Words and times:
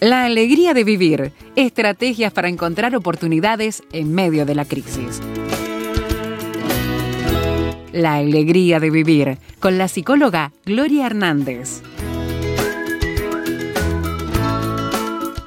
La 0.00 0.24
alegría 0.24 0.72
de 0.72 0.82
vivir. 0.82 1.32
Estrategias 1.56 2.32
para 2.32 2.48
encontrar 2.48 2.96
oportunidades 2.96 3.82
en 3.92 4.14
medio 4.14 4.46
de 4.46 4.54
la 4.54 4.64
crisis. 4.64 5.20
La 7.92 8.14
alegría 8.14 8.80
de 8.80 8.88
vivir 8.88 9.36
con 9.58 9.76
la 9.76 9.88
psicóloga 9.88 10.52
Gloria 10.64 11.04
Hernández. 11.04 11.82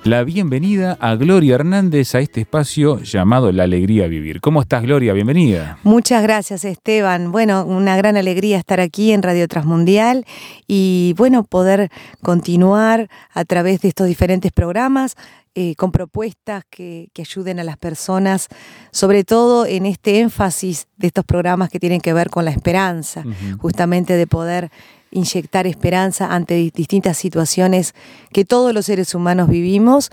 La 0.05 0.23
bienvenida 0.25 0.97
a 0.99 1.15
Gloria 1.15 1.55
Hernández 1.55 2.13
a 2.13 2.19
este 2.19 2.41
espacio 2.41 3.01
llamado 3.01 3.51
La 3.53 3.63
Alegría 3.63 4.07
Vivir. 4.07 4.41
¿Cómo 4.41 4.61
estás, 4.61 4.83
Gloria? 4.83 5.13
Bienvenida. 5.13 5.77
Muchas 5.83 6.21
gracias, 6.23 6.65
Esteban. 6.65 7.31
Bueno, 7.31 7.65
una 7.65 7.95
gran 7.95 8.17
alegría 8.17 8.57
estar 8.57 8.81
aquí 8.81 9.13
en 9.13 9.23
Radio 9.23 9.47
Transmundial 9.47 10.25
y, 10.67 11.13
bueno, 11.17 11.43
poder 11.43 11.89
continuar 12.21 13.09
a 13.33 13.45
través 13.45 13.81
de 13.81 13.89
estos 13.89 14.07
diferentes 14.07 14.51
programas 14.51 15.15
eh, 15.55 15.75
con 15.75 15.91
propuestas 15.91 16.63
que, 16.69 17.09
ayuden 17.17 17.59
a 17.59 17.63
las 17.63 17.77
personas, 17.77 18.47
sobre 18.91 19.23
todo 19.23 19.65
en 19.65 19.85
este 19.85 20.19
énfasis 20.19 20.87
de 20.97 21.07
estos 21.07 21.23
programas 21.23 21.69
que 21.69 21.79
tienen 21.79 22.01
que 22.01 22.11
ver 22.11 22.29
con 22.29 22.43
la 22.43 22.51
esperanza, 22.51 23.23
justamente 23.59 24.17
de 24.17 24.27
poder 24.27 24.69
inyectar 25.13 25.67
esperanza 25.67 26.33
ante 26.33 26.55
distintas 26.73 27.17
situaciones 27.17 27.93
que 28.31 28.45
todos 28.45 28.73
los 28.73 28.85
seres 28.85 29.15
humanos 29.15 29.49
vivimos 29.49 30.09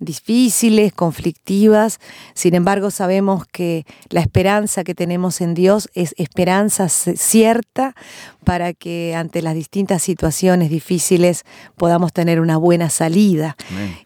difíciles, 0.00 0.92
conflictivas. 0.92 1.98
Sin 2.34 2.54
embargo, 2.54 2.90
sabemos 2.90 3.44
que 3.50 3.84
la 4.10 4.20
esperanza 4.20 4.84
que 4.84 4.94
tenemos 4.94 5.40
en 5.40 5.54
Dios 5.54 5.88
es 5.94 6.14
esperanza 6.18 6.88
cierta 6.88 7.94
para 8.44 8.72
que 8.72 9.14
ante 9.14 9.42
las 9.42 9.54
distintas 9.54 10.02
situaciones 10.02 10.70
difíciles 10.70 11.44
podamos 11.76 12.12
tener 12.12 12.40
una 12.40 12.56
buena 12.56 12.90
salida 12.90 13.56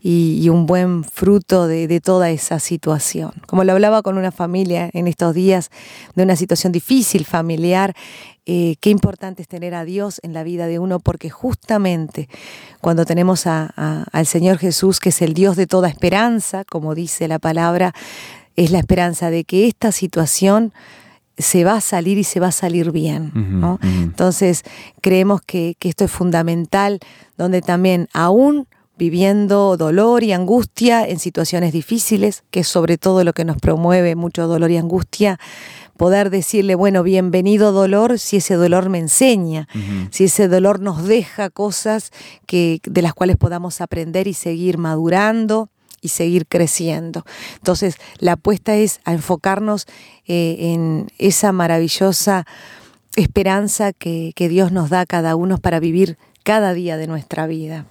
y, 0.01 0.49
un 0.49 0.67
buen 0.67 1.05
fruto 1.05 1.67
de, 1.67 1.87
de, 1.87 2.01
toda 2.01 2.31
esa 2.31 2.59
situación. 2.59 3.33
Como 3.47 3.65
lo 3.65 3.73
hablaba 3.73 4.03
con 4.03 4.19
una 4.19 4.33
familia 4.33 4.91
en 4.93 5.07
estos 5.07 5.35
días 5.35 5.71
de 6.15 6.25
una 6.25 6.37
situación 6.37 6.73
difícil 6.73 7.25
familiar, 7.25 7.95
eh, 8.45 8.77
qué 8.81 8.91
importante 8.91 9.43
es 9.43 9.49
tener 9.49 9.75
a 9.75 9.85
Dios 9.85 10.21
en 10.25 10.33
la 10.33 10.43
vida 10.43 10.67
de 10.67 10.79
uno, 10.79 10.99
porque 10.99 11.31
justamente 11.31 12.29
cuando 12.81 13.05
tenemos 13.05 13.47
al 13.47 14.27
Señor 14.27 14.59
Jesús, 14.59 14.99
que 14.99 15.11
es 15.11 15.23
el 15.23 15.33
Dios 15.35 15.57
de 15.57 15.67
toda 15.67 15.89
esperanza, 15.89 16.65
como 16.65 16.95
dice 16.95 17.29
la 17.29 17.39
palabra, 17.39 17.95
es 18.57 18.71
la 18.71 18.79
esperanza 18.79 19.31
de 19.31 19.45
que 19.45 19.69
esta 19.69 19.93
situación 19.93 20.73
se 21.39 21.65
va 21.65 21.75
a 21.75 21.81
salir 21.81 22.19
y 22.19 22.25
se 22.25 22.41
va 22.41 22.49
a 22.49 22.53
salir 22.53 22.91
bien. 22.91 23.79
Entonces, 23.83 24.65
creemos 25.01 25.41
que, 25.41 25.77
que 25.79 25.89
esto 25.89 26.05
es 26.05 26.11
fundamental, 26.11 26.99
donde 27.37 27.63
también 27.63 28.09
aún 28.13 28.67
viviendo 28.99 29.77
dolor 29.77 30.23
y 30.23 30.33
angustia 30.33 31.07
en 31.07 31.19
situaciones 31.19 31.73
difíciles, 31.73 32.45
que 32.51 32.61
es 32.61 32.69
sobre 32.69 32.99
todo 32.99 33.25
lo 33.25 33.33
que 33.33 33.45
nos 33.45 33.57
promueve 33.57 34.15
mucho 34.15 34.47
dolor 34.47 34.71
y 34.71 34.77
angustia, 34.77 35.41
poder 35.97 36.31
decirle, 36.31 36.75
bueno, 36.75 37.03
bienvenido 37.03 37.73
dolor, 37.73 38.19
si 38.19 38.39
ese 38.39 38.55
dolor 38.55 38.89
me 38.89 38.99
enseña, 38.99 39.69
si 40.11 40.25
ese 40.25 40.49
dolor 40.49 40.81
nos 40.81 41.05
deja 41.05 41.51
cosas 41.51 42.11
que, 42.47 42.81
de 42.85 43.03
las 43.03 43.15
cuales 43.15 43.37
podamos 43.37 43.81
aprender 43.81 44.27
y 44.27 44.35
seguir 44.35 44.79
madurando 44.79 45.69
y 46.01 46.09
seguir 46.09 46.47
creciendo. 46.47 47.25
Entonces, 47.57 47.97
la 48.19 48.33
apuesta 48.33 48.75
es 48.75 49.01
a 49.05 49.13
enfocarnos 49.13 49.87
eh, 50.27 50.57
en 50.59 51.07
esa 51.19 51.53
maravillosa 51.53 52.47
esperanza 53.17 53.93
que, 53.93 54.33
que 54.35 54.49
Dios 54.49 54.73
nos 54.73 54.91
da 54.91 55.01
a 55.01 55.07
cada 55.07 55.37
uno 55.37 55.59
para 55.59 55.79
vivir 55.79 56.19
cada 56.43 56.75
día 56.75 56.97
de 56.97 57.07
nuestra 57.07 57.47
vida. 57.47 57.87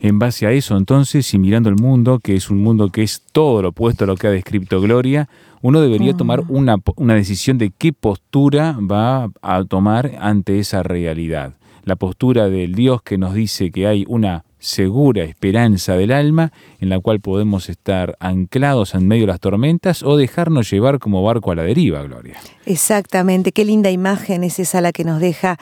En 0.00 0.18
base 0.18 0.46
a 0.46 0.52
eso, 0.52 0.76
entonces, 0.76 1.34
y 1.34 1.38
mirando 1.38 1.68
el 1.68 1.76
mundo, 1.76 2.20
que 2.20 2.34
es 2.34 2.48
un 2.48 2.62
mundo 2.62 2.90
que 2.90 3.02
es 3.02 3.22
todo 3.32 3.60
lo 3.60 3.68
opuesto 3.70 4.04
a 4.04 4.06
lo 4.06 4.16
que 4.16 4.26
ha 4.26 4.30
descrito 4.30 4.80
Gloria, 4.80 5.28
uno 5.62 5.80
debería 5.80 6.14
tomar 6.14 6.44
una, 6.48 6.76
una 6.96 7.14
decisión 7.14 7.58
de 7.58 7.70
qué 7.76 7.92
postura 7.92 8.76
va 8.78 9.30
a 9.42 9.64
tomar 9.64 10.12
ante 10.20 10.58
esa 10.58 10.82
realidad. 10.82 11.54
La 11.84 11.96
postura 11.96 12.48
del 12.48 12.74
Dios 12.74 13.02
que 13.02 13.18
nos 13.18 13.34
dice 13.34 13.70
que 13.70 13.86
hay 13.86 14.04
una 14.08 14.44
segura 14.58 15.22
esperanza 15.24 15.94
del 15.94 16.12
alma 16.12 16.52
en 16.80 16.88
la 16.88 17.00
cual 17.00 17.20
podemos 17.20 17.68
estar 17.68 18.16
anclados 18.20 18.94
en 18.94 19.06
medio 19.06 19.22
de 19.22 19.28
las 19.28 19.40
tormentas 19.40 20.02
o 20.02 20.16
dejarnos 20.16 20.70
llevar 20.70 20.98
como 20.98 21.22
barco 21.22 21.52
a 21.52 21.54
la 21.54 21.62
deriva, 21.62 22.02
Gloria. 22.02 22.36
Exactamente, 22.66 23.52
qué 23.52 23.64
linda 23.64 23.90
imagen 23.90 24.44
es 24.44 24.58
esa 24.58 24.80
la 24.80 24.92
que 24.92 25.04
nos 25.04 25.20
deja 25.20 25.58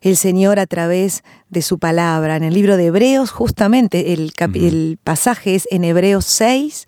el 0.00 0.16
Señor 0.16 0.58
a 0.58 0.66
través 0.66 1.22
de 1.50 1.62
su 1.62 1.78
palabra. 1.78 2.36
En 2.36 2.44
el 2.44 2.54
libro 2.54 2.76
de 2.76 2.86
Hebreos, 2.86 3.30
justamente 3.30 4.12
el, 4.12 4.32
el 4.54 4.98
pasaje 5.02 5.54
es 5.54 5.68
en 5.70 5.84
Hebreos 5.84 6.24
6, 6.24 6.86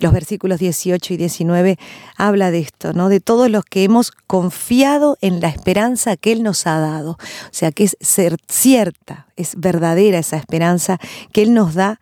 los 0.00 0.12
versículos 0.12 0.58
18 0.58 1.14
y 1.14 1.16
19 1.16 1.78
habla 2.16 2.50
de 2.50 2.58
esto, 2.58 2.92
¿no? 2.92 3.08
De 3.08 3.20
todos 3.20 3.50
los 3.50 3.64
que 3.64 3.84
hemos 3.84 4.10
confiado 4.26 5.16
en 5.20 5.40
la 5.40 5.48
esperanza 5.48 6.16
que 6.16 6.32
Él 6.32 6.42
nos 6.42 6.66
ha 6.66 6.78
dado. 6.78 7.12
O 7.12 7.52
sea, 7.52 7.70
que 7.70 7.84
es 7.84 7.96
ser 8.00 8.36
cierta, 8.48 9.26
es 9.36 9.54
verdadera 9.56 10.18
esa 10.18 10.36
esperanza 10.36 10.98
que 11.32 11.42
Él 11.42 11.54
nos 11.54 11.74
da 11.74 12.00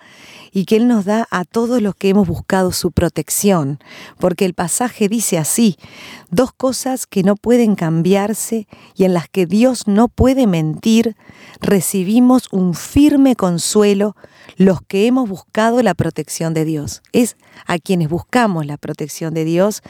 y 0.53 0.65
que 0.65 0.77
Él 0.77 0.89
nos 0.89 1.05
da 1.05 1.27
a 1.31 1.45
todos 1.45 1.83
los 1.83 1.95
que 1.95 2.11
hemos 2.11 2.27
buscado 2.27 2.73
su 2.73 2.91
protección, 2.93 3.79
porque 4.19 4.45
el 4.45 4.55
pasaje 4.55 5.09
dice 5.09 5.39
así, 5.39 5.77
dos 6.31 6.53
cosas 6.53 7.07
que 7.07 7.23
no 7.23 7.37
pueden 7.37 7.75
cambiarse 7.75 8.67
y 8.95 9.05
en 9.05 9.15
las 9.15 9.29
que 9.29 9.47
Dios 9.47 9.87
no 9.87 10.09
puede 10.09 10.47
mentir, 10.47 11.17
recibimos 11.61 12.49
un 12.53 12.75
firme 12.75 13.37
consuelo 13.37 14.17
los 14.57 14.81
que 14.83 15.07
hemos 15.07 15.29
buscado 15.29 15.83
la 15.83 15.95
protección 15.95 16.55
de 16.55 16.65
Dios. 16.65 17.03
Es 17.13 17.37
a 17.67 17.79
quienes 17.79 18.09
buscamos 18.09 18.67
la 18.67 18.77
protección 18.77 19.35
de 19.35 19.45
Dios 19.45 19.83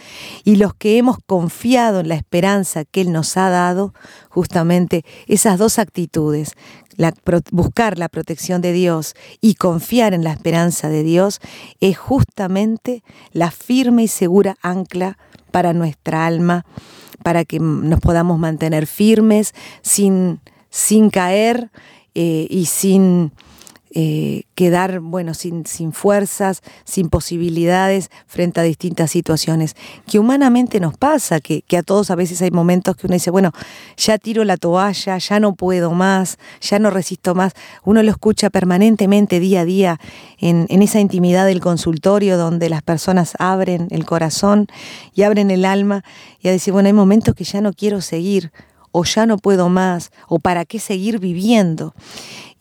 y 0.45 0.57
los 0.57 0.75
que 0.75 0.99
hemos 0.99 1.19
confiado 1.25 2.01
en 2.01 2.09
la 2.09 2.15
esperanza 2.15 2.85
que 2.85 3.01
Él 3.01 3.13
nos 3.13 3.37
ha 3.37 3.51
dado, 3.51 3.95
justamente 4.29 5.05
esas 5.27 5.59
dos 5.59 5.79
actitudes, 5.79 6.53
buscar 7.51 7.99
la 7.99 8.09
protección 8.09 8.61
de 8.61 8.73
Dios 8.73 9.15
y 9.41 9.55
confiar 9.55 10.15
en 10.15 10.25
la 10.25 10.33
esperanza 10.33 10.89
de 10.89 11.03
Dios 11.03 11.41
es 11.81 11.97
justamente 11.97 13.03
la 13.33 13.51
firme 13.51 14.05
y 14.05 14.09
segura 14.09 14.57
ancla 14.63 15.19
para 15.51 15.73
nuestra 15.73 16.27
alma, 16.27 16.65
para 17.23 17.45
que 17.45 17.59
nos 17.61 18.01
podamos 18.01 18.39
mantener 18.39 18.87
firmes 18.87 19.55
sin, 19.83 20.41
sin 20.71 21.11
caer 21.11 21.71
eh, 22.15 22.47
y 22.51 22.67
sin 22.67 23.33
eh, 23.95 24.43
quedar, 24.55 25.01
bueno, 25.01 25.33
sin, 25.33 25.65
sin 25.65 25.93
fuerzas, 25.93 26.63
sin 26.85 27.09
posibilidades 27.09 28.11
frente 28.27 28.61
a 28.61 28.63
distintas 28.63 29.11
situaciones, 29.11 29.77
que 30.07 30.19
humanamente 30.19 30.79
nos 30.79 30.97
pasa, 30.97 31.41
que, 31.41 31.65
a 31.77 31.83
todos 31.83 32.11
a 32.11 32.15
veces 32.15 32.43
hay 32.43 32.51
momentos 32.51 32.97
que 32.97 33.07
uno 33.07 33.15
dice, 33.15 33.31
bueno, 33.31 33.53
ya 33.97 34.19
tiro 34.19 34.45
la 34.45 34.57
toalla, 34.57 35.17
ya 35.17 35.41
no 35.41 35.55
puedo 35.55 35.93
más, 35.93 36.39
ya 36.61 36.79
no 36.79 36.91
resisto 36.91 37.35
más. 37.35 37.55
Uno 37.85 38.03
lo 38.03 38.11
escucha 38.11 38.51
permanentemente 38.51 39.41
día 39.41 39.61
a 39.61 39.65
día 39.65 40.01
en, 40.39 40.67
en 40.69 40.83
esa 40.83 41.01
intimidad 41.01 41.47
del 41.47 41.61
consultorio 41.61 42.37
donde 42.37 42.69
las 42.69 42.83
personas 42.83 43.35
abren 43.39 43.89
el 43.91 44.05
corazón 44.05 44.67
y 45.15 45.23
abren 45.23 45.51
el 45.51 45.65
alma 45.65 46.05
y 46.41 46.49
a 46.49 46.53
decir, 46.53 46.73
bueno, 46.73 46.89
hay 46.89 46.93
momentos 46.93 47.35
que 47.35 47.45
ya 47.45 47.61
no 47.61 47.73
quiero 47.73 48.01
seguir 48.01 48.53
o 48.93 49.05
ya 49.05 49.27
no 49.27 49.39
puedo 49.39 49.69
más, 49.69 50.11
o 50.29 50.39
para 50.39 50.65
qué 50.65 50.79
seguir 50.79 51.19
viviendo 51.19 51.95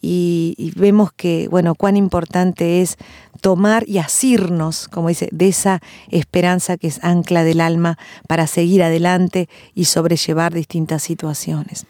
y, 0.01 0.73
vemos 0.75 1.11
que, 1.11 1.47
bueno, 1.49 1.75
cuán 1.75 1.97
importante 1.97 2.81
es 2.81 2.97
tomar 3.41 3.87
y 3.87 3.97
asirnos, 3.97 4.87
como 4.87 5.09
dice, 5.09 5.29
de 5.31 5.47
esa 5.47 5.81
esperanza 6.09 6.77
que 6.77 6.87
es 6.87 7.03
ancla 7.03 7.43
del 7.43 7.61
alma 7.61 7.97
para 8.27 8.47
seguir 8.47 8.83
adelante 8.83 9.49
y 9.73 9.85
sobrellevar 9.85 10.53
distintas 10.53 11.03
situaciones. 11.03 11.85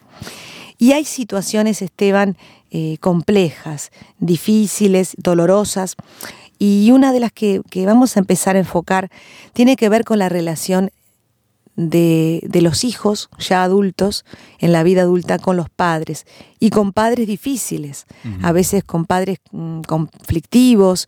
Y 0.77 0.93
hay 0.93 1.05
situaciones, 1.05 1.81
Esteban, 1.81 2.37
eh, 2.71 2.97
complejas, 2.99 3.91
difíciles, 4.19 5.15
dolorosas, 5.17 5.95
y 6.59 6.89
una 6.91 7.11
de 7.13 7.19
las 7.19 7.31
que, 7.31 7.61
que, 7.69 7.85
vamos 7.85 8.15
a 8.15 8.19
empezar 8.19 8.55
a 8.55 8.59
enfocar 8.59 9.09
tiene 9.53 9.75
que 9.75 9.89
ver 9.89 10.03
con 10.03 10.17
la 10.17 10.27
relación 10.27 10.91
de, 11.77 12.41
de, 12.43 12.61
los 12.61 12.83
hijos 12.83 13.29
ya 13.37 13.63
adultos 13.63 14.25
en 14.59 14.73
la 14.73 14.83
vida 14.83 15.03
adulta 15.03 15.37
con 15.37 15.55
los 15.55 15.69
padres 15.69 16.25
y 16.59 16.71
con 16.71 16.91
padres 16.91 17.27
difíciles, 17.27 18.07
a 18.41 18.51
veces 18.51 18.83
con 18.83 19.05
padres 19.05 19.37
mm, 19.51 19.81
conflictivos. 19.81 21.05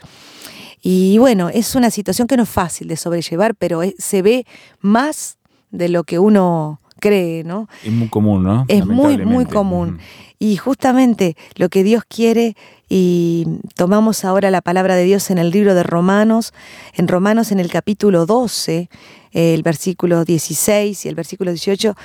Y 0.82 1.18
bueno, 1.18 1.50
es 1.50 1.76
una 1.76 1.90
situación 1.90 2.28
que 2.28 2.38
no 2.38 2.44
es 2.44 2.50
fácil 2.50 2.88
de 2.88 2.96
sobrellevar, 2.96 3.56
pero 3.56 3.82
se 3.98 4.22
ve 4.22 4.46
más 4.80 5.38
de 5.72 5.90
lo 5.90 6.04
que 6.04 6.20
uno 6.20 6.80
cree, 7.00 7.44
¿no? 7.44 7.68
Es 7.84 7.92
muy 7.92 8.08
común, 8.08 8.44
¿no? 8.44 8.66
Es 8.68 8.86
muy, 8.86 9.18
muy 9.18 9.46
común. 9.46 10.00
Y 10.38 10.56
justamente 10.58 11.36
lo 11.56 11.70
que 11.70 11.84
Dios 11.84 12.04
quiere, 12.08 12.56
y 12.88 13.46
tomamos 13.76 14.24
ahora 14.24 14.52
la 14.52 14.62
palabra 14.62 14.96
de 14.96 15.04
Dios 15.04 15.30
en 15.32 15.38
el 15.38 15.52
libro 15.52 15.74
de 15.76 15.84
Romanos, 15.84 16.54
en 16.94 17.08
Romanos 17.08 17.52
en 17.52 17.60
el 17.60 17.70
capítulo 17.70 18.26
12, 18.26 18.90
el 19.32 19.64
versículo 19.64 20.26
16 20.26 21.06
y 21.06 21.10
el 21.10 21.16
versículo 21.16 21.52
18, 21.52 21.96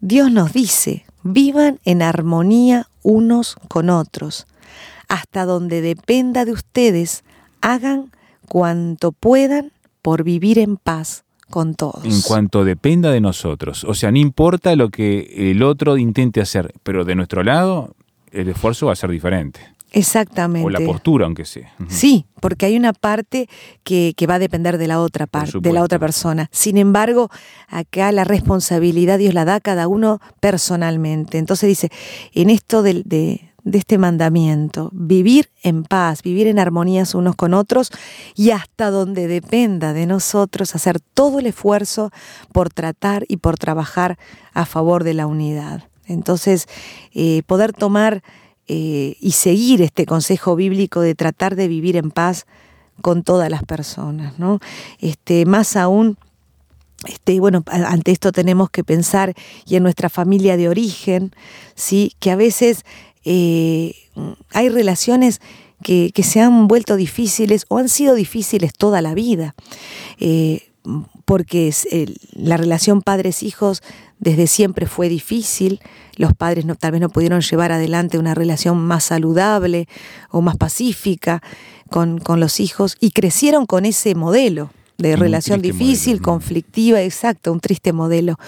Dios 0.00 0.32
nos 0.32 0.52
dice, 0.52 1.04
vivan 1.22 1.78
en 1.84 2.02
armonía 2.02 2.88
unos 3.02 3.56
con 3.68 3.90
otros. 3.90 4.46
Hasta 5.08 5.44
donde 5.44 5.80
dependa 5.80 6.44
de 6.44 6.52
ustedes, 6.52 7.24
hagan 7.60 8.12
cuanto 8.48 9.12
puedan 9.12 9.72
por 10.02 10.24
vivir 10.24 10.58
en 10.58 10.76
paz 10.76 11.24
con 11.50 11.74
todos. 11.74 12.04
En 12.04 12.22
cuanto 12.22 12.64
dependa 12.64 13.10
de 13.10 13.20
nosotros. 13.20 13.84
O 13.84 13.94
sea, 13.94 14.10
no 14.10 14.18
importa 14.18 14.74
lo 14.76 14.90
que 14.90 15.50
el 15.50 15.62
otro 15.62 15.98
intente 15.98 16.40
hacer, 16.40 16.72
pero 16.82 17.04
de 17.04 17.16
nuestro 17.16 17.42
lado 17.42 17.94
el 18.32 18.48
esfuerzo 18.48 18.86
va 18.86 18.92
a 18.92 18.96
ser 18.96 19.10
diferente. 19.10 19.60
Exactamente. 19.92 20.66
O 20.66 20.70
la 20.70 20.80
postura, 20.80 21.24
aunque 21.24 21.44
sea. 21.44 21.72
Sí, 21.88 22.26
porque 22.40 22.66
hay 22.66 22.76
una 22.76 22.92
parte 22.92 23.48
que, 23.82 24.14
va 24.28 24.34
a 24.34 24.38
depender 24.38 24.78
de 24.78 24.86
la 24.86 25.00
otra 25.00 25.26
parte, 25.26 25.58
de 25.60 25.72
la 25.72 25.82
otra 25.82 25.98
persona. 25.98 26.48
Sin 26.52 26.76
embargo, 26.78 27.30
acá 27.68 28.12
la 28.12 28.24
responsabilidad 28.24 29.18
Dios 29.18 29.34
la 29.34 29.44
da 29.44 29.56
a 29.56 29.60
cada 29.60 29.88
uno 29.88 30.20
personalmente. 30.40 31.38
Entonces 31.38 31.68
dice, 31.68 31.90
en 32.32 32.50
esto 32.50 32.82
de, 32.82 33.02
de, 33.04 33.50
de 33.64 33.78
este 33.78 33.98
mandamiento, 33.98 34.90
vivir 34.92 35.50
en 35.62 35.84
paz, 35.84 36.22
vivir 36.22 36.46
en 36.46 36.58
armonías 36.58 37.14
unos 37.14 37.36
con 37.36 37.54
otros 37.54 37.90
y 38.34 38.50
hasta 38.50 38.90
donde 38.90 39.28
dependa 39.28 39.92
de 39.92 40.06
nosotros 40.06 40.74
hacer 40.74 41.00
todo 41.00 41.38
el 41.38 41.46
esfuerzo 41.46 42.10
por 42.52 42.70
tratar 42.70 43.24
y 43.28 43.38
por 43.38 43.58
trabajar 43.58 44.18
a 44.52 44.64
favor 44.66 45.04
de 45.04 45.14
la 45.14 45.26
unidad. 45.26 45.84
Entonces, 46.06 46.66
eh, 47.12 47.42
poder 47.46 47.72
tomar 47.72 48.22
eh, 48.72 49.16
y 49.18 49.32
seguir 49.32 49.82
este 49.82 50.06
consejo 50.06 50.54
bíblico 50.54 51.00
de 51.00 51.16
tratar 51.16 51.56
de 51.56 51.66
vivir 51.66 51.96
en 51.96 52.12
paz 52.12 52.46
con 53.02 53.24
todas 53.24 53.50
las 53.50 53.64
personas, 53.64 54.38
¿no? 54.38 54.60
Este, 55.00 55.44
más 55.44 55.74
aún, 55.74 56.18
este, 57.04 57.40
bueno, 57.40 57.64
ante 57.66 58.12
esto 58.12 58.30
tenemos 58.30 58.70
que 58.70 58.84
pensar 58.84 59.34
y 59.66 59.74
en 59.74 59.82
nuestra 59.82 60.08
familia 60.08 60.56
de 60.56 60.68
origen, 60.68 61.34
¿sí? 61.74 62.12
que 62.20 62.30
a 62.30 62.36
veces 62.36 62.84
eh, 63.24 63.96
hay 64.52 64.68
relaciones 64.68 65.40
que, 65.82 66.12
se 66.22 66.40
han 66.40 66.68
vuelto 66.68 66.94
difíciles 66.94 67.66
o 67.66 67.78
han 67.78 67.88
sido 67.88 68.14
difíciles 68.14 68.72
toda 68.72 69.02
la 69.02 69.14
vida, 69.14 69.56
eh, 70.20 70.69
porque 71.24 71.72
la 72.32 72.56
relación 72.56 73.02
padres-hijos 73.02 73.82
desde 74.18 74.46
siempre 74.46 74.86
fue 74.86 75.08
difícil, 75.08 75.80
los 76.16 76.34
padres 76.34 76.64
no, 76.64 76.74
tal 76.74 76.92
vez 76.92 77.00
no 77.00 77.08
pudieron 77.08 77.40
llevar 77.40 77.72
adelante 77.72 78.18
una 78.18 78.34
relación 78.34 78.78
más 78.78 79.04
saludable 79.04 79.88
o 80.30 80.40
más 80.40 80.56
pacífica 80.56 81.42
con, 81.88 82.18
con 82.18 82.40
los 82.40 82.60
hijos 82.60 82.96
y 83.00 83.10
crecieron 83.10 83.66
con 83.66 83.84
ese 83.86 84.14
modelo 84.14 84.70
de 84.98 85.16
relación 85.16 85.62
difícil, 85.62 86.20
conflictiva, 86.20 87.00
exacto, 87.00 87.52
un 87.52 87.60
triste 87.60 87.92
modelo. 87.92 88.38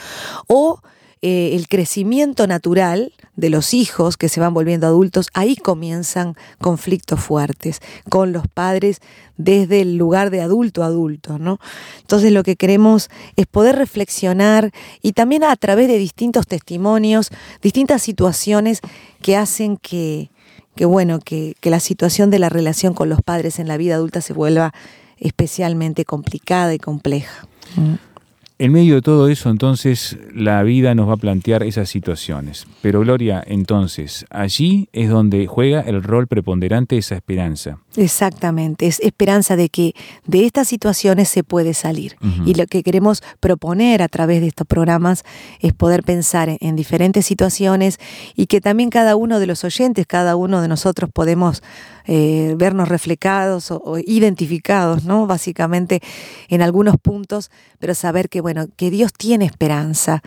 O 0.47 0.81
eh, 1.25 1.55
el 1.55 1.69
crecimiento 1.69 2.49
natural 2.49 3.13
de 3.37 3.49
los 3.49 3.75
hijos 3.75 4.17
que 4.17 4.29
se 4.29 4.41
van 4.41 4.53
volviendo 4.55 4.89
adultos, 4.89 5.29
ahí 5.35 5.55
comienzan 5.55 6.35
conflictos 6.61 7.21
fuertes 7.21 7.81
con 8.09 8.33
los 8.33 8.49
padres 8.49 8.99
desde 9.37 9.83
el 9.83 9.97
lugar 9.97 10.31
de 10.31 10.41
adulto 10.41 10.83
a 10.83 10.87
adulto, 10.87 11.39
¿no? 11.39 11.61
Entonces 12.01 12.33
lo 12.33 12.43
que 12.43 12.57
queremos 12.57 13.09
es 13.37 13.47
poder 13.47 13.77
reflexionar 13.77 14.73
y 15.01 15.13
también 15.13 15.45
a 15.45 15.55
través 15.55 15.87
de 15.87 15.97
distintos 15.97 16.49
testimonios, 16.49 17.31
distintas 17.63 18.03
situaciones 18.03 18.81
que 19.21 19.37
hacen 19.37 19.77
que, 19.77 20.33
que 20.75 20.87
bueno, 20.87 21.21
que, 21.21 21.55
que 21.61 21.71
la 21.71 21.81
situación 21.81 22.31
de 22.31 22.41
la 22.41 22.49
relación 22.49 22.95
con 22.95 23.09
los 23.09 23.23
padres 23.23 23.61
en 23.61 23.69
la 23.69 23.77
vida 23.77 23.95
adulta 23.95 24.23
se 24.23 24.33
vuelva 24.33 24.75
especialmente 25.19 26.05
complicada 26.05 26.75
y 26.75 26.79
compleja. 26.81 27.47
En 28.63 28.71
medio 28.71 28.95
de 28.95 29.03
todo 29.03 29.27
eso, 29.27 29.51
entonces, 29.51 30.17
la 30.33 30.63
vida 30.63 30.95
nos 30.95 31.09
va 31.09 31.15
a 31.15 31.17
plantear 31.17 31.65
esas 31.65 31.89
situaciones. 31.89 32.65
Pero 32.81 33.01
Gloria, 33.01 33.43
entonces, 33.45 34.25
allí 34.31 34.89
es 34.93 35.11
donde 35.11 35.49
juega 35.49 35.81
el 35.81 36.01
rol 36.01 36.29
preponderante 36.29 36.97
esa 36.97 37.17
esperanza. 37.17 37.79
Exactamente, 37.97 38.87
es 38.87 39.01
esperanza 39.01 39.57
de 39.57 39.69
que 39.69 39.95
de 40.29 40.47
estas 40.47 40.69
situaciones 40.69 41.29
se 41.29 41.43
puede 41.43 41.75
salir. 41.75 42.15
Y 42.47 42.55
lo 42.55 42.67
que 42.67 42.85
queremos 42.85 43.25
proponer 43.41 44.01
a 44.01 44.07
través 44.07 44.41
de 44.41 44.47
estos 44.47 44.69
programas 44.69 45.25
es 45.59 45.73
poder 45.73 46.05
pensar 46.05 46.57
en, 46.61 46.77
diferentes 46.77 47.27
situaciones 47.27 47.99
y 48.37 48.47
que 48.47 48.61
también 48.61 48.91
cada 48.91 49.17
uno 49.17 49.41
de 49.41 49.49
los 49.49 49.65
oyentes, 49.65 50.07
cada 50.07 50.37
uno 50.37 50.63
de 50.63 50.69
nosotros 50.69 51.11
podemos 51.13 51.65
eh, 52.07 52.55
vernos 52.57 52.89
reflejados 52.89 53.71
o, 53.71 53.99
identificados, 53.99 55.05
¿no? 55.05 55.27
Básicamente 55.27 56.01
en 56.49 56.63
algunos 56.63 56.97
puntos, 56.97 57.51
pero 57.79 57.95
saber 57.95 58.29
que, 58.29 58.41
bueno, 58.41 58.67
que 58.77 58.91
Dios 58.91 59.13
tiene 59.13 59.45
esperanza 59.45 60.23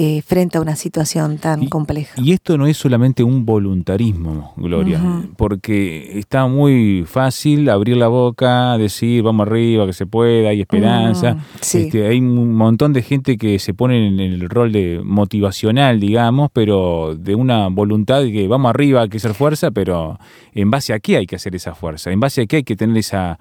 eh, 0.00 0.22
frente 0.22 0.58
a 0.58 0.60
una 0.60 0.76
situación 0.76 1.38
tan 1.38 1.66
compleja. 1.66 2.22
Y 2.22 2.30
esto 2.30 2.56
no 2.56 2.68
es 2.68 2.76
solamente 2.76 3.24
un 3.24 3.44
voluntarismo, 3.44 4.52
Gloria, 4.56 5.00
porque 5.36 6.16
está 6.20 6.46
muy 6.46 7.02
fácil 7.04 7.68
abrir 7.68 7.96
la 7.96 8.06
boca, 8.06 8.78
decir 8.78 9.24
vamos 9.24 9.48
arriba, 9.48 9.86
que 9.86 9.92
se 9.92 10.06
pueda, 10.06 10.50
hay 10.50 10.60
esperanza. 10.60 11.34
Mm, 11.34 11.40
este, 11.60 12.06
hay 12.06 12.20
un 12.20 12.54
montón 12.54 12.92
de 12.92 13.02
gente 13.02 13.36
que 13.36 13.58
se 13.58 13.74
pone 13.74 14.06
en 14.06 14.20
el 14.20 14.48
rol 14.48 14.70
de 14.70 15.00
motivacional, 15.02 15.98
digamos, 15.98 16.50
pero 16.52 17.16
de 17.16 17.34
una 17.34 17.66
voluntad 17.66 18.22
de 18.22 18.30
que 18.30 18.46
vamos 18.46 18.70
arriba, 18.70 19.02
hay 19.02 19.08
que 19.08 19.18
ser 19.18 19.34
fuerza, 19.34 19.72
pero 19.72 20.16
en 20.52 20.70
base 20.70 20.92
a 20.92 21.00
qué 21.00 21.16
hay 21.16 21.26
que 21.26 21.34
hacer 21.34 21.56
esa 21.56 21.74
fuerza, 21.74 22.12
en 22.12 22.20
base 22.20 22.42
a 22.42 22.46
qué 22.46 22.58
hay 22.58 22.62
que 22.62 22.76
tener 22.76 22.96
esa 22.98 23.40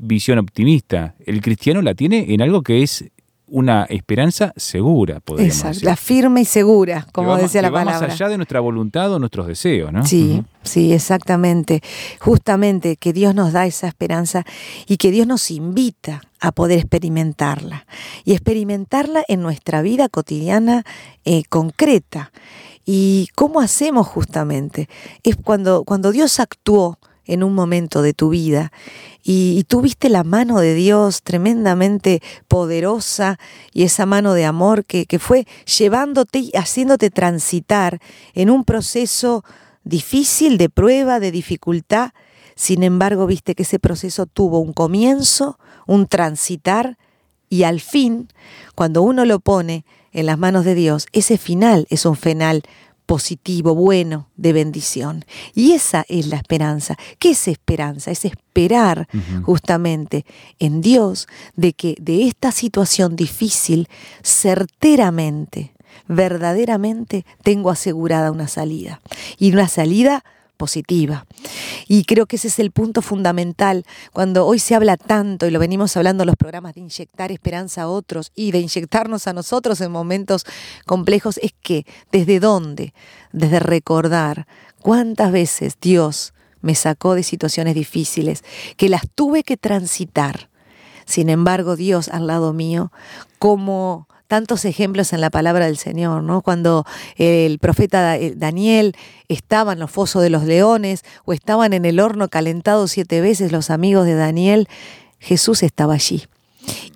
visión 0.00 0.38
optimista. 0.38 1.16
El 1.26 1.42
cristiano 1.42 1.82
la 1.82 1.92
tiene 1.92 2.32
en 2.32 2.40
algo 2.40 2.62
que 2.62 2.82
es 2.82 3.10
una 3.50 3.84
esperanza 3.84 4.52
segura, 4.56 5.20
podríamos 5.20 5.56
Exacto, 5.56 5.84
La 5.84 5.96
firme 5.96 6.42
y 6.42 6.44
segura, 6.44 7.06
como 7.12 7.36
decía 7.36 7.62
la 7.62 7.70
palabra. 7.70 8.08
Más 8.08 8.14
allá 8.14 8.28
de 8.28 8.36
nuestra 8.36 8.60
voluntad 8.60 9.12
o 9.12 9.18
nuestros 9.18 9.46
deseos, 9.46 9.92
¿no? 9.92 10.06
Sí, 10.06 10.42
sí, 10.62 10.92
exactamente. 10.92 11.82
Justamente 12.20 12.96
que 12.96 13.12
Dios 13.12 13.34
nos 13.34 13.52
da 13.52 13.66
esa 13.66 13.88
esperanza 13.88 14.44
y 14.86 14.96
que 14.96 15.10
Dios 15.10 15.26
nos 15.26 15.50
invita 15.50 16.22
a 16.40 16.52
poder 16.52 16.78
experimentarla. 16.78 17.86
Y 18.24 18.32
experimentarla 18.32 19.24
en 19.28 19.42
nuestra 19.42 19.82
vida 19.82 20.08
cotidiana 20.08 20.84
eh, 21.24 21.42
concreta. 21.48 22.32
¿Y 22.84 23.28
cómo 23.34 23.60
hacemos 23.60 24.06
justamente? 24.06 24.88
Es 25.22 25.36
cuando, 25.36 25.84
cuando 25.84 26.10
Dios 26.12 26.40
actuó 26.40 26.98
en 27.28 27.44
un 27.44 27.54
momento 27.54 28.02
de 28.02 28.14
tu 28.14 28.30
vida 28.30 28.72
y, 29.22 29.62
tuviste 29.68 30.08
la 30.08 30.24
mano 30.24 30.58
de 30.58 30.74
Dios 30.74 31.22
tremendamente 31.22 32.22
poderosa 32.48 33.38
y 33.72 33.82
esa 33.82 34.06
mano 34.06 34.32
de 34.32 34.46
amor 34.46 34.86
que, 34.86 35.04
que 35.04 35.18
fue 35.18 35.46
llevándote 35.78 36.38
y 36.38 36.50
haciéndote 36.54 37.10
transitar 37.10 38.00
en 38.34 38.50
un 38.50 38.64
proceso 38.64 39.44
difícil, 39.84 40.56
de 40.56 40.70
prueba, 40.70 41.20
de 41.20 41.30
dificultad. 41.30 42.12
Sin 42.54 42.82
embargo, 42.82 43.26
viste 43.26 43.54
que 43.54 43.64
ese 43.64 43.78
proceso 43.78 44.24
tuvo 44.26 44.60
un 44.60 44.72
comienzo, 44.72 45.58
un 45.86 46.06
transitar 46.06 46.96
y 47.50 47.62
al 47.62 47.80
fin, 47.80 48.28
cuando 48.74 49.02
uno 49.02 49.24
lo 49.24 49.40
pone 49.40 49.84
en 50.12 50.26
las 50.26 50.38
manos 50.38 50.64
de 50.64 50.74
Dios, 50.74 51.06
ese 51.12 51.38
final 51.38 51.86
es 51.90 52.06
un 52.06 52.16
final 52.16 52.62
positivo, 53.08 53.74
bueno, 53.74 54.28
de 54.36 54.52
bendición. 54.52 55.24
Y 55.54 55.72
esa 55.72 56.04
es 56.10 56.26
la 56.26 56.36
esperanza. 56.36 56.94
¿Qué 57.18 57.30
es 57.30 57.48
esperanza? 57.48 58.10
Es 58.10 58.26
esperar 58.26 59.08
justamente 59.44 60.26
en 60.58 60.82
Dios 60.82 61.26
de 61.56 61.72
que 61.72 61.96
de 61.98 62.28
esta 62.28 62.52
situación 62.52 63.16
difícil, 63.16 63.88
certeramente, 64.22 65.72
verdaderamente, 66.06 67.24
tengo 67.42 67.70
asegurada 67.70 68.30
una 68.30 68.46
salida. 68.46 69.00
Y 69.38 69.52
una 69.54 69.68
salida 69.68 70.22
positiva. 70.58 71.24
Y 71.86 72.04
creo 72.04 72.26
que 72.26 72.36
ese 72.36 72.48
es 72.48 72.58
el 72.58 72.70
punto 72.70 73.00
fundamental 73.00 73.86
cuando 74.12 74.44
hoy 74.44 74.58
se 74.58 74.74
habla 74.74 74.98
tanto, 74.98 75.46
y 75.46 75.50
lo 75.50 75.58
venimos 75.58 75.96
hablando 75.96 76.24
en 76.24 76.26
los 76.26 76.36
programas, 76.36 76.74
de 76.74 76.82
inyectar 76.82 77.32
esperanza 77.32 77.82
a 77.82 77.88
otros 77.88 78.32
y 78.34 78.50
de 78.50 78.58
inyectarnos 78.58 79.26
a 79.26 79.32
nosotros 79.32 79.80
en 79.80 79.90
momentos 79.90 80.44
complejos, 80.84 81.38
es 81.38 81.54
que 81.62 81.86
desde 82.12 82.40
dónde, 82.40 82.92
desde 83.32 83.60
recordar 83.60 84.46
cuántas 84.82 85.32
veces 85.32 85.78
Dios 85.80 86.34
me 86.60 86.74
sacó 86.74 87.14
de 87.14 87.22
situaciones 87.22 87.74
difíciles, 87.74 88.44
que 88.76 88.88
las 88.88 89.02
tuve 89.14 89.44
que 89.44 89.56
transitar. 89.56 90.50
Sin 91.06 91.30
embargo, 91.30 91.76
Dios 91.76 92.08
al 92.08 92.26
lado 92.26 92.52
mío, 92.52 92.92
como 93.38 94.08
tantos 94.28 94.64
ejemplos 94.64 95.12
en 95.12 95.20
la 95.20 95.30
palabra 95.30 95.66
del 95.66 95.78
Señor, 95.78 96.22
¿no? 96.22 96.42
Cuando 96.42 96.84
el 97.16 97.58
profeta 97.58 98.16
eh, 98.16 98.34
Daniel 98.36 98.94
estaba 99.28 99.72
en 99.72 99.80
los 99.80 99.90
fosos 99.90 100.22
de 100.22 100.30
los 100.30 100.44
leones 100.44 101.02
o 101.24 101.32
estaban 101.32 101.72
en 101.72 101.84
el 101.84 101.98
horno 101.98 102.28
calentado 102.28 102.86
siete 102.86 103.20
veces 103.20 103.50
los 103.50 103.70
amigos 103.70 104.04
de 104.04 104.14
Daniel, 104.14 104.68
Jesús 105.18 105.62
estaba 105.62 105.94
allí. 105.94 106.26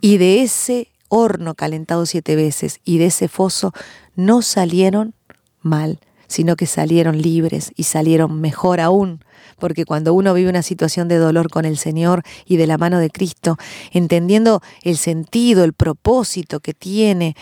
Y 0.01 0.19
de 0.19 0.43
ese 0.43 0.89
horno 1.09 1.55
calentado 1.55 2.07
siete 2.07 2.37
veces 2.37 2.81
y 2.85 2.99
de 2.99 3.07
ese 3.07 3.29
foso 3.29 3.73
no 4.15 4.43
salieron 4.43 5.15
mal, 5.63 6.01
sino 6.33 6.57
que 6.57 6.67
salieron 6.67 7.21
libres 7.21 7.73
y 7.77 7.85
salieron 7.85 8.41
mejor 8.41 8.81
aún 8.81 9.21
porque 9.59 9.85
cuando 9.85 10.13
uno 10.13 10.35
vive 10.35 10.51
una 10.51 10.63
situación 10.63 11.07
de 11.07 11.19
dolor 11.19 11.49
con 11.49 11.65
el 11.65 11.77
Señor 11.77 12.23
y 12.47 12.57
de 12.57 12.67
la 12.67 12.79
mano 12.79 12.99
de 12.99 13.11
Cristo, 13.11 13.59
entendiendo 13.93 14.61
el 14.83 14.97
sentido, 14.97 15.63
el 15.63 15.73
propósito 15.73 16.59
que 16.59 16.75
tiene 16.75 17.37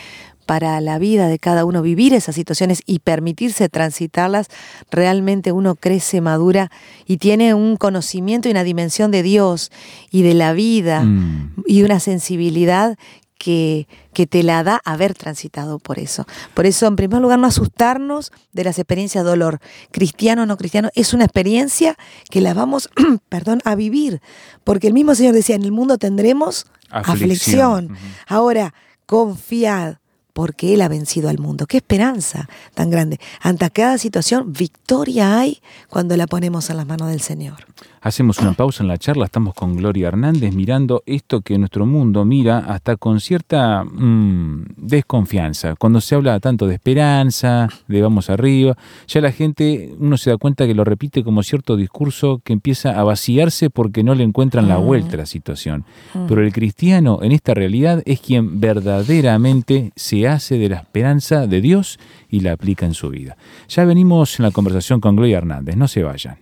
para 0.45 0.81
la 0.81 0.99
vida 0.99 1.29
de 1.29 1.39
cada 1.39 1.65
uno, 1.65 1.81
vivir 1.81 2.13
esas 2.13 2.35
situaciones 2.35 2.83
y 2.85 2.99
permitirse 2.99 3.69
transitarlas, 3.69 4.49
realmente 4.91 5.53
uno 5.53 5.77
crece, 5.77 6.21
madura 6.21 6.73
y 7.07 7.19
tiene 7.19 7.55
un 7.55 7.77
conocimiento 7.77 8.49
y 8.49 8.51
una 8.51 8.65
dimensión 8.65 9.13
de 9.13 9.23
Dios 9.23 9.71
y 10.11 10.23
de 10.23 10.35
la 10.35 10.53
vida 10.53 11.05
Mm. 11.05 11.55
y 11.67 11.85
una 11.85 12.01
sensibilidad 12.01 12.99
que, 13.41 13.89
que 14.13 14.27
te 14.27 14.43
la 14.43 14.63
da 14.63 14.83
haber 14.85 15.15
transitado 15.15 15.79
por 15.79 15.99
eso. 15.99 16.27
Por 16.53 16.67
eso, 16.67 16.87
en 16.87 16.95
primer 16.95 17.23
lugar, 17.23 17.39
no 17.39 17.47
asustarnos 17.47 18.33
de 18.53 18.65
las 18.65 18.79
experiencias 18.79 19.25
de 19.25 19.31
dolor. 19.31 19.61
Cristiano 19.91 20.43
o 20.43 20.47
no 20.47 20.59
cristiano, 20.59 20.91
es 20.95 21.15
una 21.15 21.25
experiencia 21.25 21.97
que 22.31 22.43
la 22.43 22.53
vamos, 22.53 22.91
perdón, 23.31 23.63
a 23.65 23.75
vivir. 23.77 24.21
Porque 24.63 24.89
el 24.89 24.93
mismo 24.93 25.15
Señor 25.15 25.33
decía, 25.33 25.57
en 25.57 25.63
el 25.63 25.73
mundo 25.73 25.97
tendremos 25.97 26.67
Aflicción. 26.91 27.97
Ahora, 28.27 28.75
confiad, 29.07 29.97
porque 30.33 30.75
Él 30.75 30.83
ha 30.83 30.89
vencido 30.89 31.29
al 31.29 31.39
mundo. 31.39 31.67
Qué 31.67 31.79
esperanza 31.79 32.49
tan 32.75 32.91
grande. 32.91 33.19
Ante 33.41 33.71
cada 33.71 33.99
situación, 33.99 34.53
victoria 34.53 35.39
hay 35.39 35.61
cuando 35.89 36.17
la 36.17 36.27
ponemos 36.27 36.71
en 36.71 36.77
las 36.77 36.87
manos 36.87 37.09
del 37.09 37.21
Señor. 37.21 37.67
Hacemos 38.03 38.39
una 38.39 38.55
pausa 38.55 38.83
en 38.83 38.89
la 38.89 38.97
charla, 38.97 39.27
estamos 39.27 39.53
con 39.53 39.77
Gloria 39.77 40.09
Hernández 40.09 40.55
mirando 40.55 41.03
esto 41.05 41.43
que 41.43 41.59
nuestro 41.59 41.85
mundo 41.85 42.25
mira 42.25 42.59
hasta 42.61 42.97
con 42.97 43.21
cierta 43.21 43.85
mm, 43.85 44.69
desconfianza. 44.79 45.75
Cuando 45.77 46.01
se 46.01 46.15
habla 46.15 46.41
tanto 46.41 46.67
de 46.67 46.77
esperanza, 46.77 47.69
de 47.89 48.01
vamos 48.01 48.31
arriba, 48.31 48.75
ya 49.07 49.21
la 49.21 49.33
gente, 49.33 49.95
uno 49.99 50.17
se 50.17 50.31
da 50.31 50.39
cuenta 50.39 50.67
que 50.67 50.75
lo 50.75 50.85
repite 50.85 51.23
como 51.23 51.43
cierto 51.43 51.77
discurso 51.77 52.41
que 52.43 52.55
empieza 52.55 52.99
a 52.99 53.05
vaciarse 53.05 53.69
porque 53.69 54.03
no 54.03 54.15
le 54.15 54.25
encuentran 54.25 54.67
la 54.67 54.79
vuelta 54.79 55.17
a 55.17 55.19
la 55.19 55.27
situación. 55.27 55.85
Pero 56.27 56.43
el 56.43 56.55
cristiano 56.55 57.19
en 57.21 57.33
esta 57.33 57.53
realidad 57.53 58.03
es 58.07 58.21
quien 58.21 58.61
verdaderamente 58.61 59.93
se 59.95 60.20
hace 60.29 60.59
de 60.59 60.69
la 60.69 60.77
esperanza 60.77 61.47
de 61.47 61.61
Dios 61.61 61.99
y 62.29 62.41
la 62.41 62.53
aplica 62.53 62.87
en 62.87 62.95
su 62.95 63.09
vida. 63.11 63.37
Ya 63.69 63.85
venimos 63.85 64.39
en 64.39 64.45
la 64.45 64.51
conversación 64.51 65.01
con 65.01 65.17
Gloria 65.17 65.39
Hernández, 65.39 65.77
no 65.77 65.89
se 65.89 66.03
vayan. 66.03 66.39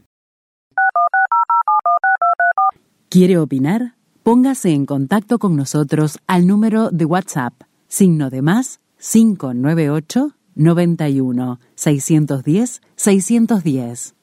¿Quiere 3.09 3.39
opinar? 3.39 3.95
Póngase 4.23 4.73
en 4.73 4.85
contacto 4.85 5.39
con 5.39 5.57
nosotros 5.57 6.19
al 6.27 6.47
número 6.47 6.91
de 6.91 7.07
WhatsApp, 7.07 7.55
signo 7.87 8.29
de 8.29 8.43
más 8.43 8.81
598 8.99 10.35
91 10.55 11.61
610 11.75 12.83
610. 12.97 14.18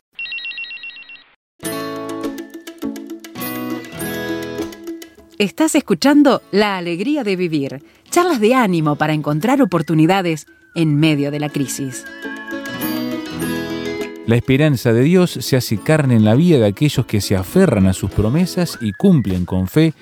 Estás 5.37 5.75
escuchando 5.75 6.41
La 6.51 6.77
Alegría 6.77 7.25
de 7.25 7.35
Vivir, 7.35 7.83
charlas 8.09 8.39
de 8.39 8.53
ánimo 8.53 8.95
para 8.95 9.11
encontrar 9.11 9.61
oportunidades 9.61 10.47
en 10.75 10.95
medio 10.95 11.29
de 11.29 11.41
la 11.41 11.49
crisis. 11.49 12.05
La 14.27 14.37
esperanza 14.37 14.93
de 14.93 15.03
Dios 15.03 15.31
se 15.31 15.57
hace 15.57 15.77
carne 15.77 16.15
en 16.15 16.23
la 16.23 16.35
vida 16.35 16.59
de 16.59 16.67
aquellos 16.67 17.05
que 17.05 17.19
se 17.19 17.35
aferran 17.35 17.85
a 17.85 17.91
sus 17.91 18.11
promesas 18.11 18.77
y 18.79 18.93
cumplen 18.93 19.43
con 19.43 19.67
fe 19.67 19.93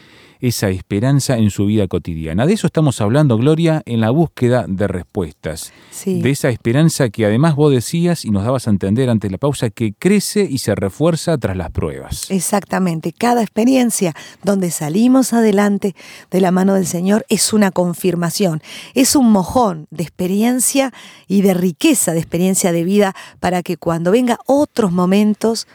esa 0.44 0.68
esperanza 0.68 1.38
en 1.38 1.50
su 1.50 1.68
vida 1.68 1.88
cotidiana. 1.88 2.46
De 2.46 2.52
eso 2.52 2.68
estamos 2.68 3.00
hablando, 3.00 3.38
Gloria, 3.38 3.82
en 3.86 4.02
la 4.02 4.10
búsqueda 4.10 4.66
de 4.68 4.90
respuestas. 4.90 5.72
Sí. 5.90 6.22
De 6.22 6.32
esa 6.32 6.50
esperanza 6.50 7.10
que 7.10 7.26
además 7.26 7.56
vos 7.56 7.72
decías 7.72 8.26
y 8.26 8.30
nos 8.30 8.44
dabas 8.44 8.68
a 8.68 8.72
entender 8.72 9.10
antes 9.10 9.30
de 9.30 9.32
la 9.32 9.38
pausa 9.38 9.70
que 9.70 9.94
crece 9.94 10.46
y 10.50 10.58
se 10.58 10.76
refuerza 10.76 11.38
tras 11.38 11.56
las 11.56 11.72
pruebas. 11.72 12.30
Exactamente, 12.30 13.14
cada 13.14 13.42
experiencia 13.42 14.14
donde 14.44 14.70
salimos 14.70 15.32
adelante 15.32 15.96
de 16.30 16.42
la 16.42 16.52
mano 16.52 16.74
del 16.74 16.88
Señor 16.88 17.26
es 17.30 17.54
una 17.54 17.72
confirmación, 17.72 18.62
es 18.96 19.16
un 19.16 19.32
mojón 19.32 19.88
de 19.92 20.04
experiencia 20.04 20.92
y 21.26 21.42
de 21.42 21.54
riqueza 21.54 22.12
de 22.12 22.20
experiencia 22.20 22.74
de 22.74 22.84
vida 22.84 23.16
para 23.40 23.64
que 23.64 23.78
cuando 23.78 24.12
venga 24.12 24.40
otros 24.46 24.92
momentos, 24.92 25.68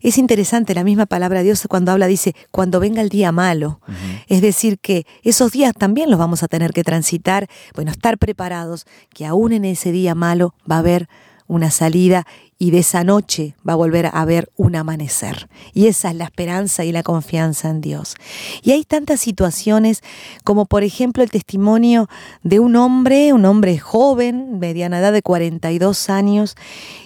es 0.00 0.18
interesante 0.18 0.74
la 0.74 0.82
misma 0.82 1.06
palabra 1.06 1.38
de 1.38 1.44
Dios 1.44 1.64
cuando 1.68 1.92
habla, 1.92 2.08
dice, 2.08 2.34
cuando 2.50 2.80
venga 2.80 3.02
el 3.02 3.08
día 3.08 3.30
malo, 3.30 3.80
es 4.28 4.42
decir, 4.42 4.78
que 4.78 5.06
esos 5.22 5.52
días 5.52 5.72
también 5.76 6.10
los 6.10 6.18
vamos 6.18 6.42
a 6.42 6.48
tener 6.48 6.72
que 6.72 6.84
transitar, 6.84 7.48
bueno, 7.74 7.90
estar 7.90 8.18
preparados, 8.18 8.86
que 9.10 9.26
aún 9.26 9.52
en 9.52 9.64
ese 9.64 9.92
día 9.92 10.14
malo 10.14 10.54
va 10.70 10.76
a 10.76 10.80
haber 10.80 11.08
una 11.48 11.70
salida 11.70 12.26
y 12.58 12.70
de 12.70 12.78
esa 12.78 13.04
noche 13.04 13.54
va 13.68 13.74
a 13.74 13.76
volver 13.76 14.06
a 14.06 14.10
haber 14.10 14.50
un 14.56 14.76
amanecer. 14.76 15.48
Y 15.74 15.86
esa 15.86 16.10
es 16.10 16.16
la 16.16 16.24
esperanza 16.24 16.84
y 16.84 16.92
la 16.92 17.02
confianza 17.02 17.68
en 17.68 17.80
Dios. 17.80 18.14
Y 18.62 18.72
hay 18.72 18.84
tantas 18.84 19.20
situaciones 19.20 20.02
como 20.42 20.64
por 20.64 20.82
ejemplo 20.82 21.22
el 21.22 21.30
testimonio 21.30 22.08
de 22.42 22.58
un 22.58 22.76
hombre, 22.76 23.32
un 23.32 23.44
hombre 23.44 23.78
joven, 23.78 24.58
mediana 24.58 24.98
edad 24.98 25.12
de 25.12 25.22
42 25.22 26.08
años, 26.08 26.56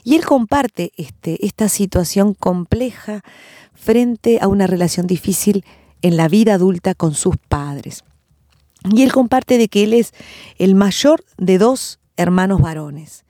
y 0.05 0.15
él 0.15 0.25
comparte 0.25 0.93
este, 0.97 1.45
esta 1.45 1.69
situación 1.69 2.35
compleja 2.35 3.23
frente 3.75 4.39
a 4.41 4.47
una 4.47 4.67
relación 4.67 5.07
difícil 5.07 5.65
en 6.03 6.17
la 6.17 6.29
vida 6.29 6.55
adulta 6.55 6.95
con 6.95 7.15
sus 7.15 7.37
padres. 7.37 8.05
Y 8.91 9.03
él 9.03 9.13
comparte 9.13 9.59
de 9.59 9.69
que 9.69 9.85
él 9.85 9.93
es 9.93 10.13
el 10.59 10.75
mayor 10.75 11.25
de 11.37 11.59
dos 11.59 11.99
hermanos 12.17 12.61
varones. 12.61 13.25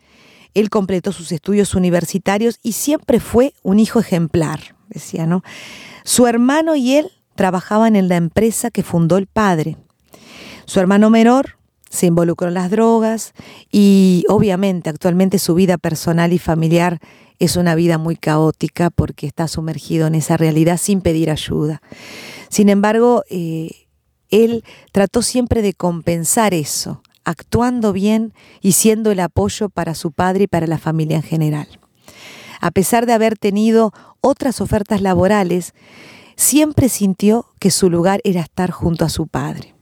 Él 0.55 0.71
completó 0.71 1.13
sus 1.13 1.33
estudios 1.33 1.75
universitarios 1.75 2.59
y 2.63 2.73
siempre 2.73 3.21
fue 3.21 3.55
un 3.63 3.79
hijo 3.79 4.01
ejemplar, 4.01 4.75
decía, 4.89 5.27
¿no? 5.27 5.43
Su 6.05 6.27
hermano 6.27 6.75
y 6.77 6.95
él 6.95 7.11
trabajaban 7.35 7.97
en 7.97 8.09
la 8.09 8.17
empresa 8.17 8.71
que 8.71 8.83
fundó 8.83 9.17
el 9.17 9.27
padre. 9.27 9.77
Su 10.67 10.81
hermano 10.81 11.11
menor 11.11 11.57
se 11.89 12.07
involucró 12.07 12.49
en 12.49 12.55
las 12.55 12.71
drogas 12.71 13.33
y 13.71 14.25
obviamente 14.29 14.91
actualmente 14.91 15.39
su 15.39 15.55
vida 15.55 15.79
personal 15.79 16.33
y 16.33 16.39
familiar 16.39 17.01
es 17.39 17.57
una 17.57 17.75
vida 17.75 17.99
muy 17.99 18.17
caótica 18.17 18.91
porque 18.91 19.27
está 19.27 19.49
sumergido 19.49 20.07
en 20.07 20.15
esa 20.15 20.37
realidad 20.37 20.77
sin 20.77 21.01
pedir 21.01 21.31
ayuda. 21.31 21.81
Sin 22.51 22.69
embargo, 22.69 23.25
eh, 23.31 23.87
él 24.29 24.65
trató 24.93 25.23
siempre 25.23 25.63
de 25.63 25.73
compensar 25.73 26.53
eso, 26.53 27.03
actuando 27.25 27.93
bien 27.93 28.35
y 28.61 28.73
siendo 28.73 29.13
el 29.13 29.21
apoyo 29.21 29.69
para 29.71 29.95
su 29.95 30.13
padre 30.13 30.45
y 30.45 30.47
para 30.49 30.67
la 30.67 30.79
familia 30.79 31.17
en 31.17 31.23
general. 31.23 31.69
A 32.61 32.73
pesar 32.73 33.07
de 33.07 33.13
haber 33.15 33.39
tenido 33.39 33.93
otras 34.21 34.61
ofertas 34.61 35.01
laborales, 35.01 35.73
siempre 36.37 36.89
sintió 36.89 37.47
que 37.59 37.71
su 37.71 37.89
lugar 37.89 38.21
era 38.25 38.43
estar 38.43 38.71
junto 38.71 39.05
a 39.05 39.11
su 39.11 39.29
padre. 39.29 39.75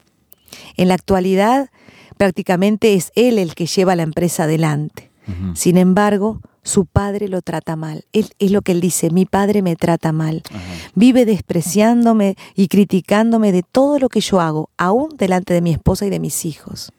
En 0.76 0.88
la 0.88 0.94
actualidad, 0.94 1.70
prácticamente 2.16 2.94
es 2.94 3.12
él 3.14 3.38
el 3.38 3.54
que 3.54 3.66
lleva 3.66 3.96
la 3.96 4.02
empresa 4.02 4.44
adelante. 4.44 5.10
Sin 5.54 5.76
embargo, 5.76 6.40
su 6.68 6.86
padre 6.86 7.28
lo 7.28 7.42
trata 7.42 7.76
mal. 7.76 8.04
Él, 8.12 8.30
es 8.38 8.50
lo 8.50 8.62
que 8.62 8.72
él 8.72 8.80
dice, 8.80 9.10
mi 9.10 9.24
padre 9.24 9.62
me 9.62 9.74
trata 9.74 10.12
mal. 10.12 10.42
Ajá. 10.50 10.60
Vive 10.94 11.24
despreciándome 11.24 12.36
y 12.54 12.68
criticándome 12.68 13.52
de 13.52 13.62
todo 13.62 13.98
lo 13.98 14.08
que 14.08 14.20
yo 14.20 14.40
hago, 14.40 14.70
aún 14.76 15.16
delante 15.16 15.54
de 15.54 15.62
mi 15.62 15.72
esposa 15.72 16.06
y 16.06 16.10
de 16.10 16.20
mis 16.20 16.44
hijos. 16.44 16.92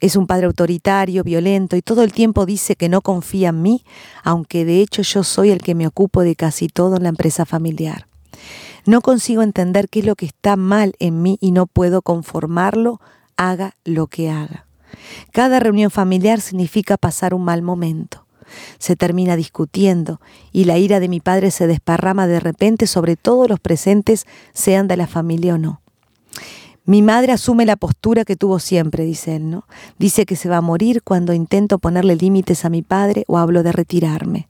Es 0.00 0.16
un 0.16 0.26
padre 0.26 0.46
autoritario, 0.46 1.22
violento 1.22 1.76
y 1.76 1.82
todo 1.82 2.02
el 2.02 2.12
tiempo 2.12 2.44
dice 2.44 2.74
que 2.74 2.88
no 2.88 3.02
confía 3.02 3.50
en 3.50 3.62
mí, 3.62 3.84
aunque 4.24 4.64
de 4.64 4.80
hecho 4.80 5.02
yo 5.02 5.22
soy 5.22 5.50
el 5.50 5.62
que 5.62 5.74
me 5.74 5.86
ocupo 5.86 6.22
de 6.22 6.34
casi 6.34 6.68
todo 6.68 6.96
en 6.96 7.04
la 7.04 7.08
empresa 7.08 7.46
familiar. 7.46 8.06
No 8.84 9.00
consigo 9.00 9.42
entender 9.42 9.88
qué 9.88 10.00
es 10.00 10.06
lo 10.06 10.16
que 10.16 10.26
está 10.26 10.56
mal 10.56 10.94
en 10.98 11.22
mí 11.22 11.38
y 11.40 11.52
no 11.52 11.66
puedo 11.66 12.02
conformarlo, 12.02 13.00
haga 13.36 13.76
lo 13.84 14.08
que 14.08 14.28
haga. 14.28 14.66
Cada 15.30 15.60
reunión 15.60 15.90
familiar 15.90 16.40
significa 16.40 16.96
pasar 16.96 17.32
un 17.32 17.44
mal 17.44 17.62
momento. 17.62 18.26
Se 18.78 18.96
termina 18.96 19.36
discutiendo 19.36 20.20
y 20.52 20.64
la 20.64 20.78
ira 20.78 21.00
de 21.00 21.08
mi 21.08 21.20
padre 21.20 21.50
se 21.50 21.66
desparrama 21.66 22.26
de 22.26 22.40
repente 22.40 22.86
sobre 22.86 23.16
todos 23.16 23.48
los 23.48 23.60
presentes, 23.60 24.26
sean 24.52 24.88
de 24.88 24.96
la 24.96 25.06
familia 25.06 25.54
o 25.54 25.58
no. 25.58 25.82
Mi 26.84 27.00
madre 27.00 27.32
asume 27.32 27.64
la 27.64 27.76
postura 27.76 28.24
que 28.24 28.34
tuvo 28.34 28.58
siempre, 28.58 29.04
dice 29.04 29.36
él, 29.36 29.50
¿no? 29.50 29.66
Dice 29.98 30.26
que 30.26 30.34
se 30.34 30.48
va 30.48 30.56
a 30.56 30.62
morir 30.62 31.02
cuando 31.02 31.32
intento 31.32 31.78
ponerle 31.78 32.16
límites 32.16 32.64
a 32.64 32.70
mi 32.70 32.82
padre 32.82 33.24
o 33.28 33.38
hablo 33.38 33.62
de 33.62 33.70
retirarme. 33.70 34.48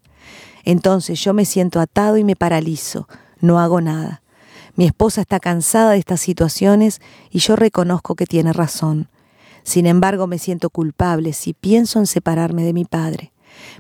Entonces 0.65 1.23
yo 1.23 1.35
me 1.35 1.45
siento 1.45 1.81
atado 1.81 2.17
y 2.17 2.25
me 2.25 2.37
paralizo, 2.37 3.07
no 3.41 3.59
hago 3.61 3.81
nada. 3.83 4.23
Mi 4.77 4.87
esposa 4.87 5.21
está 5.21 5.41
cansada 5.41 5.91
de 5.91 5.99
estas 5.99 6.21
situaciones 6.21 7.03
y 7.31 7.41
yo 7.41 7.57
reconozco 7.57 8.15
que 8.15 8.25
tiene 8.25 8.55
razón. 8.55 9.09
Sin 9.65 9.87
embargo, 9.87 10.27
me 10.27 10.39
siento 10.39 10.71
culpable 10.71 11.35
si 11.35 11.53
pienso 11.53 11.99
en 11.99 12.07
separarme 12.07 12.65
de 12.65 12.73
mi 12.73 12.85
padre. 12.85 13.32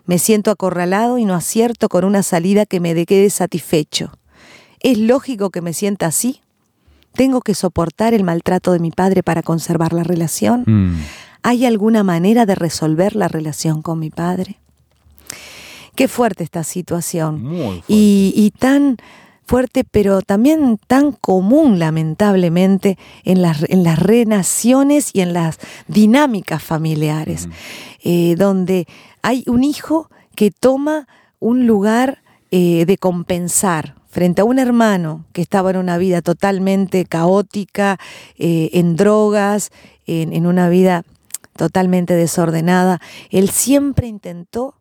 Me 0.06 0.18
siento 0.18 0.50
acorralado 0.50 1.18
y 1.18 1.24
no 1.24 1.34
acierto 1.34 1.88
con 1.88 2.04
una 2.04 2.22
salida 2.22 2.66
que 2.66 2.80
me 2.80 3.06
quede 3.06 3.30
satisfecho. 3.30 4.12
¿Es 4.80 4.98
lógico 4.98 5.50
que 5.50 5.60
me 5.60 5.72
sienta 5.72 6.06
así? 6.06 6.40
¿Tengo 7.14 7.40
que 7.40 7.54
soportar 7.54 8.14
el 8.14 8.24
maltrato 8.24 8.72
de 8.72 8.78
mi 8.78 8.90
padre 8.90 9.22
para 9.22 9.42
conservar 9.42 9.92
la 9.92 10.02
relación? 10.02 10.64
Mm. 10.66 10.96
¿Hay 11.42 11.66
alguna 11.66 12.02
manera 12.02 12.46
de 12.46 12.54
resolver 12.54 13.14
la 13.14 13.28
relación 13.28 13.82
con 13.82 13.98
mi 13.98 14.10
padre? 14.10 14.58
Qué 15.94 16.08
fuerte 16.08 16.42
esta 16.42 16.64
situación. 16.64 17.42
Muy 17.42 17.58
fuerte. 17.58 17.84
Y, 17.88 18.32
y 18.34 18.50
tan, 18.50 18.96
fuerte, 19.44 19.84
pero 19.84 20.22
también 20.22 20.78
tan 20.86 21.12
común, 21.12 21.78
lamentablemente, 21.78 22.96
en 23.24 23.42
las, 23.42 23.62
en 23.68 23.84
las 23.84 23.98
renaciones 23.98 25.10
y 25.12 25.20
en 25.20 25.32
las 25.32 25.58
dinámicas 25.88 26.62
familiares, 26.62 27.48
eh, 28.02 28.34
donde 28.38 28.86
hay 29.22 29.44
un 29.46 29.64
hijo 29.64 30.10
que 30.36 30.50
toma 30.50 31.08
un 31.40 31.66
lugar 31.66 32.22
eh, 32.50 32.84
de 32.86 32.98
compensar 32.98 33.96
frente 34.08 34.42
a 34.42 34.44
un 34.44 34.58
hermano 34.58 35.24
que 35.32 35.40
estaba 35.40 35.70
en 35.70 35.78
una 35.78 35.96
vida 35.96 36.20
totalmente 36.20 37.06
caótica, 37.06 37.98
eh, 38.36 38.70
en 38.74 38.96
drogas, 38.96 39.70
en, 40.06 40.32
en 40.32 40.46
una 40.46 40.68
vida 40.68 41.04
totalmente 41.56 42.14
desordenada, 42.14 43.00
él 43.30 43.48
siempre 43.48 44.06
intentó, 44.06 44.74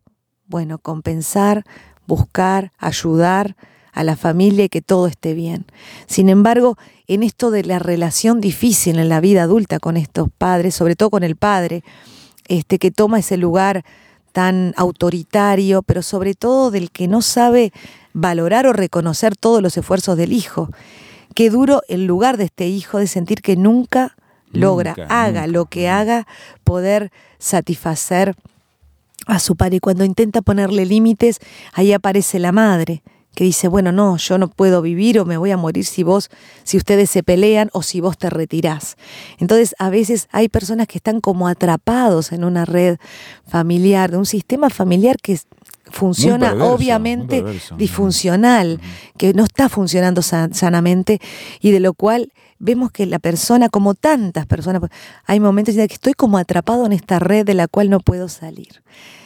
bueno, 0.46 0.78
compensar, 0.78 1.64
buscar, 2.06 2.72
ayudar, 2.78 3.56
a 3.92 4.04
la 4.04 4.16
familia 4.16 4.64
y 4.64 4.68
que 4.68 4.80
todo 4.80 5.06
esté 5.06 5.34
bien. 5.34 5.66
Sin 6.06 6.28
embargo, 6.28 6.78
en 7.06 7.22
esto 7.22 7.50
de 7.50 7.62
la 7.62 7.78
relación 7.78 8.40
difícil 8.40 8.98
en 8.98 9.08
la 9.08 9.20
vida 9.20 9.42
adulta 9.42 9.78
con 9.78 9.96
estos 9.96 10.28
padres, 10.36 10.74
sobre 10.74 10.96
todo 10.96 11.10
con 11.10 11.22
el 11.22 11.36
padre, 11.36 11.84
este 12.48 12.78
que 12.78 12.90
toma 12.90 13.18
ese 13.18 13.36
lugar 13.36 13.84
tan 14.32 14.74
autoritario, 14.76 15.82
pero 15.82 16.02
sobre 16.02 16.34
todo 16.34 16.70
del 16.70 16.90
que 16.90 17.08
no 17.08 17.22
sabe 17.22 17.72
valorar 18.12 18.66
o 18.66 18.72
reconocer 18.72 19.36
todos 19.36 19.62
los 19.62 19.76
esfuerzos 19.76 20.16
del 20.16 20.32
hijo. 20.32 20.70
Qué 21.34 21.50
duro 21.50 21.82
el 21.88 22.06
lugar 22.06 22.36
de 22.36 22.44
este 22.44 22.66
hijo 22.66 22.98
de 22.98 23.06
sentir 23.06 23.40
que 23.42 23.56
nunca, 23.56 24.16
logra, 24.50 24.94
haga 25.08 25.46
lo 25.46 25.66
que 25.66 25.88
haga, 25.88 26.26
poder 26.64 27.10
satisfacer 27.38 28.34
a 29.26 29.38
su 29.38 29.56
padre. 29.56 29.76
Y 29.76 29.80
cuando 29.80 30.04
intenta 30.04 30.42
ponerle 30.42 30.84
límites, 30.84 31.38
ahí 31.72 31.92
aparece 31.92 32.38
la 32.38 32.52
madre, 32.52 33.02
que 33.34 33.44
dice, 33.44 33.68
bueno, 33.68 33.92
no, 33.92 34.16
yo 34.16 34.38
no 34.38 34.48
puedo 34.48 34.82
vivir 34.82 35.18
o 35.18 35.24
me 35.24 35.36
voy 35.36 35.50
a 35.50 35.56
morir 35.56 35.84
si 35.84 36.02
vos, 36.02 36.30
si 36.64 36.76
ustedes 36.76 37.10
se 37.10 37.22
pelean 37.22 37.70
o 37.72 37.82
si 37.82 38.00
vos 38.00 38.18
te 38.18 38.30
retirás. 38.30 38.96
Entonces, 39.38 39.74
a 39.78 39.90
veces 39.90 40.28
hay 40.32 40.48
personas 40.48 40.86
que 40.86 40.98
están 40.98 41.20
como 41.20 41.48
atrapados 41.48 42.32
en 42.32 42.44
una 42.44 42.64
red 42.64 42.98
familiar, 43.46 44.10
de 44.10 44.18
un 44.18 44.26
sistema 44.26 44.70
familiar 44.70 45.16
que 45.22 45.38
funciona 45.90 46.52
obviamente 46.64 47.44
disfuncional, 47.76 48.80
que 49.16 49.34
no 49.34 49.44
está 49.44 49.68
funcionando 49.68 50.22
sanamente 50.22 51.20
y 51.60 51.70
de 51.70 51.80
lo 51.80 51.94
cual 51.94 52.32
vemos 52.58 52.92
que 52.92 53.06
la 53.06 53.18
persona, 53.18 53.68
como 53.68 53.94
tantas 53.94 54.46
personas, 54.46 54.82
hay 55.26 55.40
momentos 55.40 55.76
en 55.76 55.88
que 55.88 55.94
estoy 55.94 56.14
como 56.14 56.38
atrapado 56.38 56.86
en 56.86 56.92
esta 56.92 57.18
red 57.18 57.44
de 57.44 57.54
la 57.54 57.68
cual 57.68 57.90
no 57.90 58.00
puedo 58.00 58.28
salir. 58.28 58.82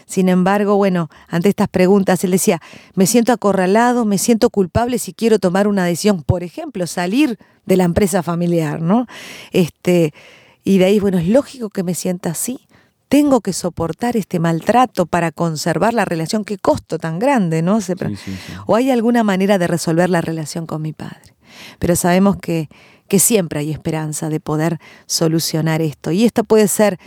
Sin 0.06 0.28
embargo, 0.28 0.76
bueno, 0.76 1.10
ante 1.28 1.48
estas 1.48 1.68
preguntas, 1.68 2.22
él 2.22 2.30
decía, 2.30 2.62
me 2.94 3.06
siento 3.06 3.32
acorralado, 3.32 4.04
me 4.04 4.18
siento 4.18 4.50
culpable 4.50 4.98
si 4.98 5.12
quiero 5.12 5.40
tomar 5.40 5.66
una 5.66 5.84
decisión, 5.84 6.22
por 6.22 6.44
ejemplo, 6.44 6.86
salir 6.86 7.38
de 7.66 7.76
la 7.76 7.84
empresa 7.84 8.22
familiar, 8.22 8.80
¿no? 8.80 9.06
Este, 9.50 10.14
y 10.62 10.78
de 10.78 10.84
ahí, 10.84 11.00
bueno, 11.00 11.18
es 11.18 11.26
lógico 11.26 11.70
que 11.70 11.82
me 11.82 11.94
sienta 11.94 12.30
así. 12.30 12.60
Tengo 13.08 13.40
que 13.40 13.52
soportar 13.52 14.16
este 14.16 14.38
maltrato 14.38 15.06
para 15.06 15.32
conservar 15.32 15.92
la 15.92 16.04
relación. 16.04 16.44
Qué 16.44 16.56
costo 16.56 16.98
tan 16.98 17.18
grande, 17.18 17.62
¿no? 17.62 17.78
O 18.66 18.76
hay 18.76 18.90
alguna 18.90 19.24
manera 19.24 19.58
de 19.58 19.66
resolver 19.66 20.08
la 20.08 20.20
relación 20.20 20.66
con 20.66 20.82
mi 20.82 20.92
padre. 20.92 21.34
Pero 21.78 21.96
sabemos 21.96 22.36
que, 22.36 22.68
que 23.08 23.18
siempre 23.18 23.60
hay 23.60 23.72
esperanza 23.72 24.28
de 24.28 24.40
poder 24.40 24.78
solucionar 25.06 25.82
esto. 25.82 26.10
Y 26.12 26.24
esto 26.24 26.44
puede 26.44 26.68
ser 26.68 26.98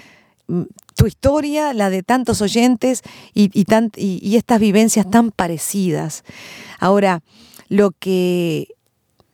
tu 0.96 1.08
historia, 1.08 1.74
la 1.74 1.90
de 1.90 2.04
tantos 2.04 2.42
oyentes 2.42 3.02
y, 3.34 3.50
y, 3.54 4.36
estas 4.36 4.60
vivencias 4.60 5.10
tan 5.10 5.32
parecidas. 5.32 6.24
Ahora, 6.80 7.22
lo 7.70 7.92
que 7.92 8.68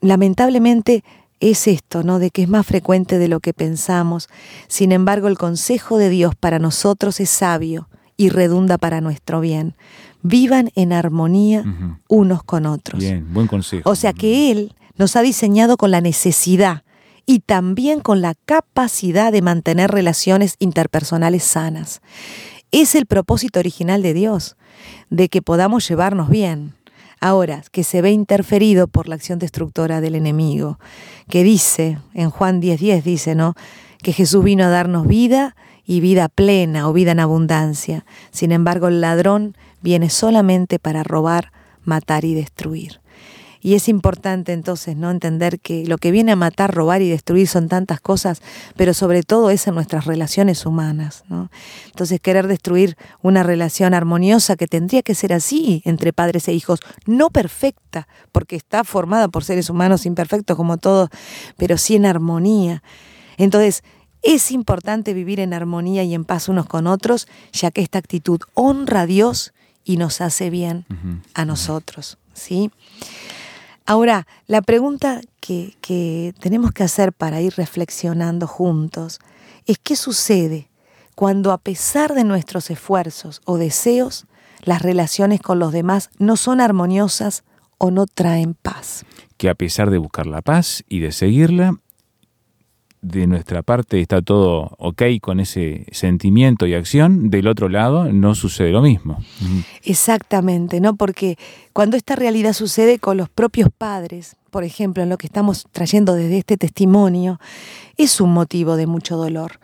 lamentablemente 0.01 1.03
es 1.39 1.67
esto, 1.67 2.03
¿no? 2.03 2.19
De 2.19 2.31
que 2.31 2.43
es 2.43 2.49
más 2.49 2.65
frecuente 2.65 3.17
de 3.17 3.27
lo 3.27 3.39
que 3.39 3.53
pensamos. 3.53 4.29
Sin 4.67 4.91
embargo, 4.91 5.27
el 5.27 5.37
consejo 5.37 5.97
de 5.97 6.09
Dios 6.09 6.35
para 6.35 6.59
nosotros 6.59 7.19
es 7.19 7.29
sabio 7.29 7.89
y 8.17 8.29
redunda 8.29 8.77
para 8.77 9.01
nuestro 9.01 9.41
bien. 9.41 9.75
Vivan 10.21 10.71
en 10.75 10.93
armonía 10.93 11.63
unos 12.07 12.43
con 12.43 12.65
otros. 12.65 12.99
Bien, 12.99 13.33
buen 13.33 13.47
consejo. 13.47 13.89
O 13.89 13.95
sea 13.95 14.13
que 14.13 14.51
Él 14.51 14.75
nos 14.97 15.15
ha 15.15 15.21
diseñado 15.21 15.77
con 15.77 15.91
la 15.91 16.01
necesidad 16.01 16.84
y 17.25 17.39
también 17.39 17.99
con 17.99 18.21
la 18.21 18.35
capacidad 18.45 19.31
de 19.31 19.41
mantener 19.41 19.91
relaciones 19.91 20.55
interpersonales 20.59 21.43
sanas. 21.43 22.01
Es 22.71 22.95
el 22.95 23.05
propósito 23.05 23.59
original 23.59 24.01
de 24.01 24.13
Dios, 24.13 24.57
de 25.09 25.29
que 25.29 25.41
podamos 25.41 25.87
llevarnos 25.87 26.29
bien. 26.29 26.73
Ahora, 27.21 27.63
que 27.71 27.83
se 27.83 28.01
ve 28.01 28.11
interferido 28.11 28.87
por 28.87 29.07
la 29.07 29.15
acción 29.15 29.39
destructora 29.39 30.01
del 30.01 30.15
enemigo, 30.15 30.79
que 31.29 31.43
dice, 31.43 31.97
en 32.13 32.29
Juan 32.29 32.61
10:10 32.61 33.03
dice, 33.03 33.35
¿no? 33.35 33.55
Que 34.03 34.13
Jesús 34.13 34.43
vino 34.43 34.65
a 34.65 34.69
darnos 34.69 35.07
vida 35.07 35.55
y 35.85 36.01
vida 36.01 36.29
plena 36.29 36.89
o 36.89 36.93
vida 36.93 37.11
en 37.11 37.19
abundancia. 37.19 38.05
Sin 38.31 38.51
embargo, 38.51 38.89
el 38.89 39.01
ladrón 39.01 39.55
viene 39.81 40.09
solamente 40.09 40.77
para 40.77 41.03
robar, 41.03 41.51
matar 41.83 42.25
y 42.25 42.33
destruir. 42.33 42.99
Y 43.65 43.73
es 43.73 43.89
importante 43.89 44.53
entonces 44.53 44.95
no 44.95 45.09
entender 45.09 45.59
que 45.59 45.87
lo 45.87 45.97
que 45.97 46.11
viene 46.11 46.33
a 46.33 46.35
matar, 46.35 46.71
robar 46.71 47.01
y 47.01 47.09
destruir 47.09 47.47
son 47.47 47.67
tantas 47.67 47.99
cosas, 47.99 48.43
pero 48.75 48.93
sobre 48.93 49.23
todo 49.23 49.49
es 49.49 49.65
en 49.65 49.73
nuestras 49.73 50.05
relaciones 50.05 50.67
humanas. 50.67 51.23
¿no? 51.29 51.49
Entonces 51.87 52.19
querer 52.21 52.45
destruir 52.45 52.95
una 53.23 53.41
relación 53.41 53.95
armoniosa 53.95 54.55
que 54.55 54.67
tendría 54.67 55.01
que 55.01 55.15
ser 55.15 55.33
así 55.33 55.81
entre 55.83 56.13
padres 56.13 56.47
e 56.47 56.53
hijos, 56.53 56.79
no 57.07 57.31
perfecta, 57.31 58.07
porque 58.31 58.55
está 58.55 58.83
formada 58.83 59.29
por 59.29 59.43
seres 59.43 59.71
humanos 59.71 60.05
imperfectos 60.05 60.55
como 60.55 60.77
todos, 60.77 61.09
pero 61.57 61.79
sí 61.79 61.95
en 61.95 62.05
armonía. 62.05 62.83
Entonces, 63.35 63.83
es 64.21 64.51
importante 64.51 65.15
vivir 65.15 65.39
en 65.39 65.55
armonía 65.55 66.03
y 66.03 66.13
en 66.13 66.23
paz 66.23 66.49
unos 66.49 66.67
con 66.67 66.85
otros, 66.85 67.27
ya 67.51 67.71
que 67.71 67.81
esta 67.81 67.97
actitud 67.97 68.41
honra 68.53 69.01
a 69.01 69.05
Dios 69.07 69.55
y 69.83 69.97
nos 69.97 70.21
hace 70.21 70.51
bien 70.51 70.85
a 71.33 71.45
nosotros. 71.45 72.19
¿sí? 72.35 72.69
Ahora, 73.85 74.25
la 74.47 74.61
pregunta 74.61 75.21
que, 75.39 76.33
tenemos 76.39 76.71
que 76.71 76.83
hacer 76.83 77.13
para 77.13 77.41
ir 77.41 77.53
reflexionando 77.55 78.47
juntos 78.47 79.19
es 79.67 79.77
qué 79.77 79.95
sucede 79.95 80.69
cuando 81.13 81.51
a 81.51 81.59
pesar 81.59 82.13
de 82.15 82.23
nuestros 82.23 82.71
esfuerzos 82.71 83.41
o 83.45 83.57
deseos, 83.57 84.25
las 84.63 84.81
relaciones 84.81 85.39
con 85.39 85.59
los 85.59 85.71
demás 85.71 86.09
no 86.17 86.35
son 86.35 86.61
armoniosas 86.61 87.43
o 87.77 87.91
no 87.91 88.07
traen 88.07 88.55
paz. 88.55 89.05
Que 89.37 89.49
a 89.49 89.55
pesar 89.55 89.91
de 89.91 89.99
buscar 89.99 90.25
la 90.25 90.41
paz 90.41 90.83
y 90.89 90.99
de 90.99 91.11
seguirla, 91.11 91.75
de 93.05 93.27
nuestra 93.27 93.61
parte 93.61 94.01
está 94.01 94.21
todo 94.21 94.75
ok 94.79 95.03
con 95.21 95.39
ese 95.39 95.85
sentimiento 95.91 96.65
y 96.65 96.73
acción, 96.73 97.29
del 97.29 97.47
otro 97.47 97.69
lado 97.69 98.11
no 98.11 98.33
sucede 98.35 98.71
lo 98.71 98.81
mismo. 98.81 99.19
Exactamente, 99.83 100.81
¿no? 100.81 100.95
Porque 100.95 101.37
cuando 101.71 101.97
esta 101.97 102.15
realidad 102.15 102.53
sucede 102.53 102.99
con 102.99 103.17
los 103.17 103.29
propios 103.29 103.69
padres, 103.75 104.35
por 104.49 104.63
ejemplo, 104.63 105.03
en 105.03 105.09
lo 105.09 105.17
que 105.17 105.27
estamos 105.27 105.67
trayendo 105.71 106.15
desde 106.15 106.39
este 106.39 106.57
testimonio, 106.57 107.39
es 107.97 108.19
un 108.21 108.33
motivo 108.33 108.75
de 108.75 108.87
mucho 108.87 109.17
dolor. 109.17 109.59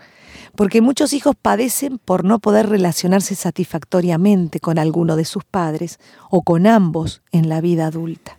Porque 0.55 0.81
muchos 0.81 1.13
hijos 1.13 1.35
padecen 1.41 1.97
por 1.97 2.25
no 2.25 2.39
poder 2.39 2.67
relacionarse 2.69 3.35
satisfactoriamente 3.35 4.59
con 4.59 4.77
alguno 4.77 5.15
de 5.15 5.25
sus 5.25 5.45
padres 5.45 5.99
o 6.29 6.43
con 6.43 6.67
ambos 6.67 7.21
en 7.31 7.47
la 7.47 7.61
vida 7.61 7.87
adulta. 7.87 8.37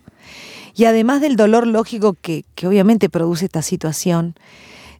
Y 0.75 0.85
además 0.85 1.21
del 1.21 1.35
dolor 1.35 1.67
lógico 1.67 2.13
que, 2.13 2.45
que 2.55 2.67
obviamente 2.67 3.09
produce 3.09 3.45
esta 3.45 3.61
situación, 3.61 4.35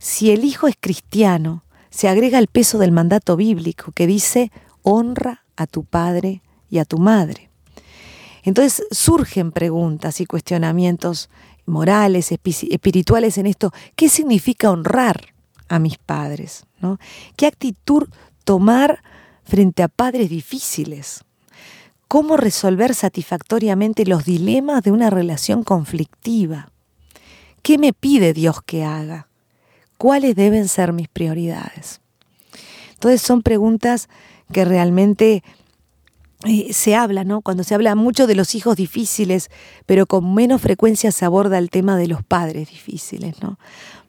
si 0.03 0.31
el 0.31 0.43
hijo 0.43 0.67
es 0.67 0.75
cristiano, 0.77 1.63
se 1.89 2.09
agrega 2.09 2.37
el 2.37 2.47
peso 2.47 2.77
del 2.77 2.91
mandato 2.91 3.37
bíblico 3.37 3.93
que 3.93 4.05
dice, 4.05 4.51
honra 4.81 5.45
a 5.55 5.65
tu 5.65 5.85
padre 5.85 6.41
y 6.69 6.79
a 6.79 6.83
tu 6.85 6.97
madre. 6.97 7.49
Entonces 8.43 8.85
surgen 8.91 9.53
preguntas 9.53 10.19
y 10.19 10.25
cuestionamientos 10.25 11.29
morales, 11.65 12.33
espirituales 12.33 13.37
en 13.37 13.45
esto. 13.45 13.71
¿Qué 13.95 14.09
significa 14.09 14.71
honrar 14.71 15.33
a 15.69 15.79
mis 15.79 15.97
padres? 15.97 16.65
¿no? 16.81 16.99
¿Qué 17.37 17.47
actitud 17.47 18.09
tomar 18.43 19.01
frente 19.45 19.83
a 19.83 19.87
padres 19.87 20.29
difíciles? 20.29 21.23
¿Cómo 22.09 22.35
resolver 22.35 22.93
satisfactoriamente 22.93 24.05
los 24.05 24.25
dilemas 24.25 24.83
de 24.83 24.91
una 24.91 25.09
relación 25.09 25.63
conflictiva? 25.63 26.73
¿Qué 27.61 27.77
me 27.77 27.93
pide 27.93 28.33
Dios 28.33 28.61
que 28.65 28.83
haga? 28.83 29.29
Cuáles 30.03 30.35
deben 30.35 30.67
ser 30.67 30.91
mis 30.91 31.07
prioridades. 31.07 32.01
Entonces 32.95 33.21
son 33.21 33.41
preguntas 33.41 34.09
que 34.51 34.65
realmente 34.65 35.45
eh, 36.45 36.73
se 36.73 36.93
habla, 36.93 37.23
¿no? 37.23 37.41
Cuando 37.41 37.63
se 37.63 37.73
habla 37.73 37.95
mucho 37.95 38.27
de 38.27 38.35
los 38.35 38.53
hijos 38.53 38.75
difíciles, 38.75 39.49
pero 39.85 40.05
con 40.05 40.33
menos 40.33 40.61
frecuencia 40.61 41.13
se 41.13 41.23
aborda 41.23 41.57
el 41.57 41.69
tema 41.69 41.95
de 41.95 42.07
los 42.07 42.21
padres 42.21 42.69
difíciles, 42.69 43.41
¿no? 43.41 43.57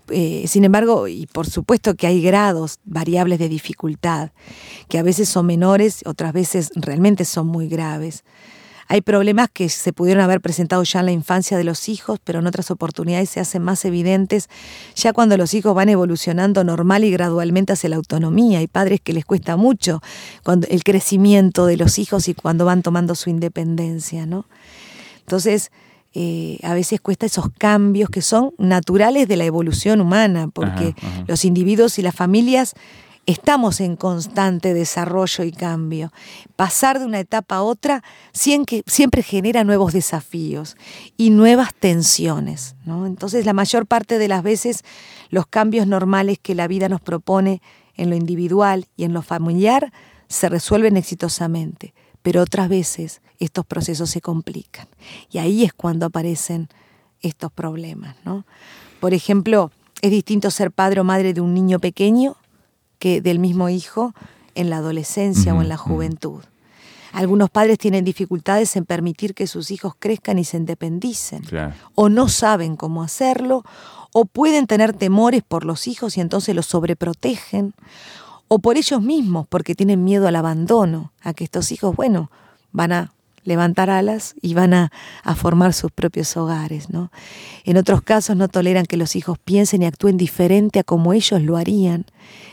Eh, 0.08 0.46
sin 0.48 0.64
embargo, 0.64 1.06
y 1.06 1.26
por 1.26 1.48
supuesto 1.48 1.94
que 1.94 2.08
hay 2.08 2.20
grados 2.20 2.80
variables 2.84 3.38
de 3.38 3.48
dificultad, 3.48 4.32
que 4.88 4.98
a 4.98 5.04
veces 5.04 5.28
son 5.28 5.46
menores, 5.46 6.02
otras 6.06 6.32
veces 6.32 6.72
realmente 6.74 7.24
son 7.24 7.46
muy 7.46 7.68
graves. 7.68 8.24
Hay 8.88 9.00
problemas 9.00 9.48
que 9.52 9.68
se 9.68 9.92
pudieron 9.92 10.22
haber 10.22 10.40
presentado 10.40 10.82
ya 10.82 11.00
en 11.00 11.06
la 11.06 11.12
infancia 11.12 11.56
de 11.56 11.64
los 11.64 11.88
hijos, 11.88 12.18
pero 12.22 12.40
en 12.40 12.46
otras 12.46 12.70
oportunidades 12.70 13.30
se 13.30 13.40
hacen 13.40 13.62
más 13.62 13.84
evidentes 13.84 14.48
ya 14.94 15.12
cuando 15.12 15.36
los 15.36 15.54
hijos 15.54 15.74
van 15.74 15.88
evolucionando 15.88 16.64
normal 16.64 17.04
y 17.04 17.10
gradualmente 17.10 17.72
hacia 17.72 17.90
la 17.90 17.96
autonomía. 17.96 18.58
Hay 18.58 18.66
padres 18.66 19.00
que 19.00 19.12
les 19.12 19.24
cuesta 19.24 19.56
mucho 19.56 20.02
cuando, 20.42 20.66
el 20.68 20.84
crecimiento 20.84 21.66
de 21.66 21.76
los 21.76 21.98
hijos 21.98 22.28
y 22.28 22.34
cuando 22.34 22.64
van 22.64 22.82
tomando 22.82 23.14
su 23.14 23.30
independencia, 23.30 24.26
¿no? 24.26 24.46
Entonces, 25.20 25.70
eh, 26.16 26.58
a 26.62 26.74
veces 26.74 27.00
cuesta 27.00 27.26
esos 27.26 27.48
cambios 27.58 28.08
que 28.08 28.22
son 28.22 28.52
naturales 28.56 29.26
de 29.26 29.36
la 29.36 29.46
evolución 29.46 30.00
humana, 30.00 30.48
porque 30.48 30.94
los 31.26 31.44
individuos 31.44 31.98
y 31.98 32.02
las 32.02 32.14
familias 32.14 32.74
estamos 33.26 33.80
en 33.80 33.96
constante 33.96 34.74
desarrollo 34.74 35.44
y 35.44 35.52
cambio. 35.52 36.12
Pasar 36.56 36.98
de 36.98 37.06
una 37.06 37.20
etapa 37.20 37.56
a 37.56 37.62
otra 37.62 38.02
siempre, 38.32 39.22
genera 39.22 39.64
nuevos 39.64 39.92
desafíos 39.92 40.76
y 41.16 41.30
nuevas 41.30 41.74
tensiones. 41.74 42.76
Entonces, 42.86 43.46
la 43.46 43.52
mayor 43.52 43.86
parte 43.86 44.18
de 44.18 44.28
las 44.28 44.42
veces, 44.42 44.84
los 45.30 45.46
cambios 45.46 45.86
normales 45.86 46.38
que 46.40 46.54
la 46.54 46.68
vida 46.68 46.88
nos 46.88 47.00
propone 47.00 47.62
en 47.96 48.10
lo 48.10 48.16
individual 48.16 48.86
y 48.96 49.04
en 49.04 49.12
lo 49.12 49.22
familiar 49.22 49.92
se 50.28 50.48
resuelven 50.48 50.96
exitosamente, 50.96 51.94
pero 52.22 52.42
otras 52.42 52.68
veces 52.68 53.22
estos 53.38 53.64
procesos 53.66 54.10
se 54.10 54.20
complican. 54.20 54.88
Y 55.30 55.38
ahí 55.38 55.64
es 55.64 55.72
cuando 55.72 56.06
aparecen 56.06 56.68
estos 57.20 57.52
problemas. 57.52 58.16
Por 59.00 59.14
ejemplo, 59.14 59.70
es 60.02 60.10
distinto 60.10 60.50
ser 60.50 60.70
padre 60.70 61.00
o 61.00 61.04
madre 61.04 61.32
de 61.32 61.40
un 61.40 61.54
niño 61.54 61.78
pequeño 61.78 62.36
que 62.98 63.20
del 63.20 63.38
mismo 63.38 63.68
hijo 63.68 64.14
en 64.54 64.70
la 64.70 64.78
adolescencia 64.78 65.54
o 65.54 65.62
en 65.62 65.68
la 65.68 65.76
juventud. 65.76 66.42
Algunos 67.12 67.48
padres 67.48 67.78
tienen 67.78 68.04
dificultades 68.04 68.74
en 68.74 68.84
permitir 68.84 69.34
que 69.34 69.46
sus 69.46 69.70
hijos 69.70 69.94
crezcan 69.98 70.38
y 70.38 70.44
se 70.44 70.56
independicen, 70.56 71.42
o 71.94 72.08
no 72.08 72.28
saben 72.28 72.76
cómo 72.76 73.04
hacerlo, 73.04 73.64
o 74.12 74.24
pueden 74.24 74.66
tener 74.66 74.92
temores 74.92 75.42
por 75.46 75.64
los 75.64 75.86
hijos 75.86 76.16
y 76.16 76.20
entonces 76.20 76.54
los 76.56 76.66
sobreprotegen, 76.66 77.74
o 78.48 78.58
por 78.58 78.76
ellos 78.76 79.00
mismos 79.00 79.46
porque 79.48 79.74
tienen 79.74 80.02
miedo 80.02 80.26
al 80.26 80.36
abandono, 80.36 81.12
a 81.22 81.34
que 81.34 81.44
estos 81.44 81.70
hijos, 81.70 81.94
bueno, 81.94 82.30
van 82.72 82.92
a 82.92 83.12
levantar 83.44 83.90
alas 83.90 84.34
y 84.40 84.54
van 84.54 84.74
a, 84.74 84.90
formar 85.36 85.72
sus 85.72 85.90
propios 85.92 86.36
hogares. 86.36 86.90
¿no? 86.90 87.10
En 87.64 87.76
otros 87.76 88.02
casos 88.02 88.36
no 88.36 88.48
toleran 88.48 88.86
que 88.86 88.96
los 88.96 89.16
hijos 89.16 89.38
piensen 89.38 89.82
y 89.82 89.86
actúen 89.86 90.16
diferente 90.16 90.80
a 90.80 90.84
como 90.84 91.12
ellos 91.12 91.40
lo 91.42 91.56
harían 91.56 92.06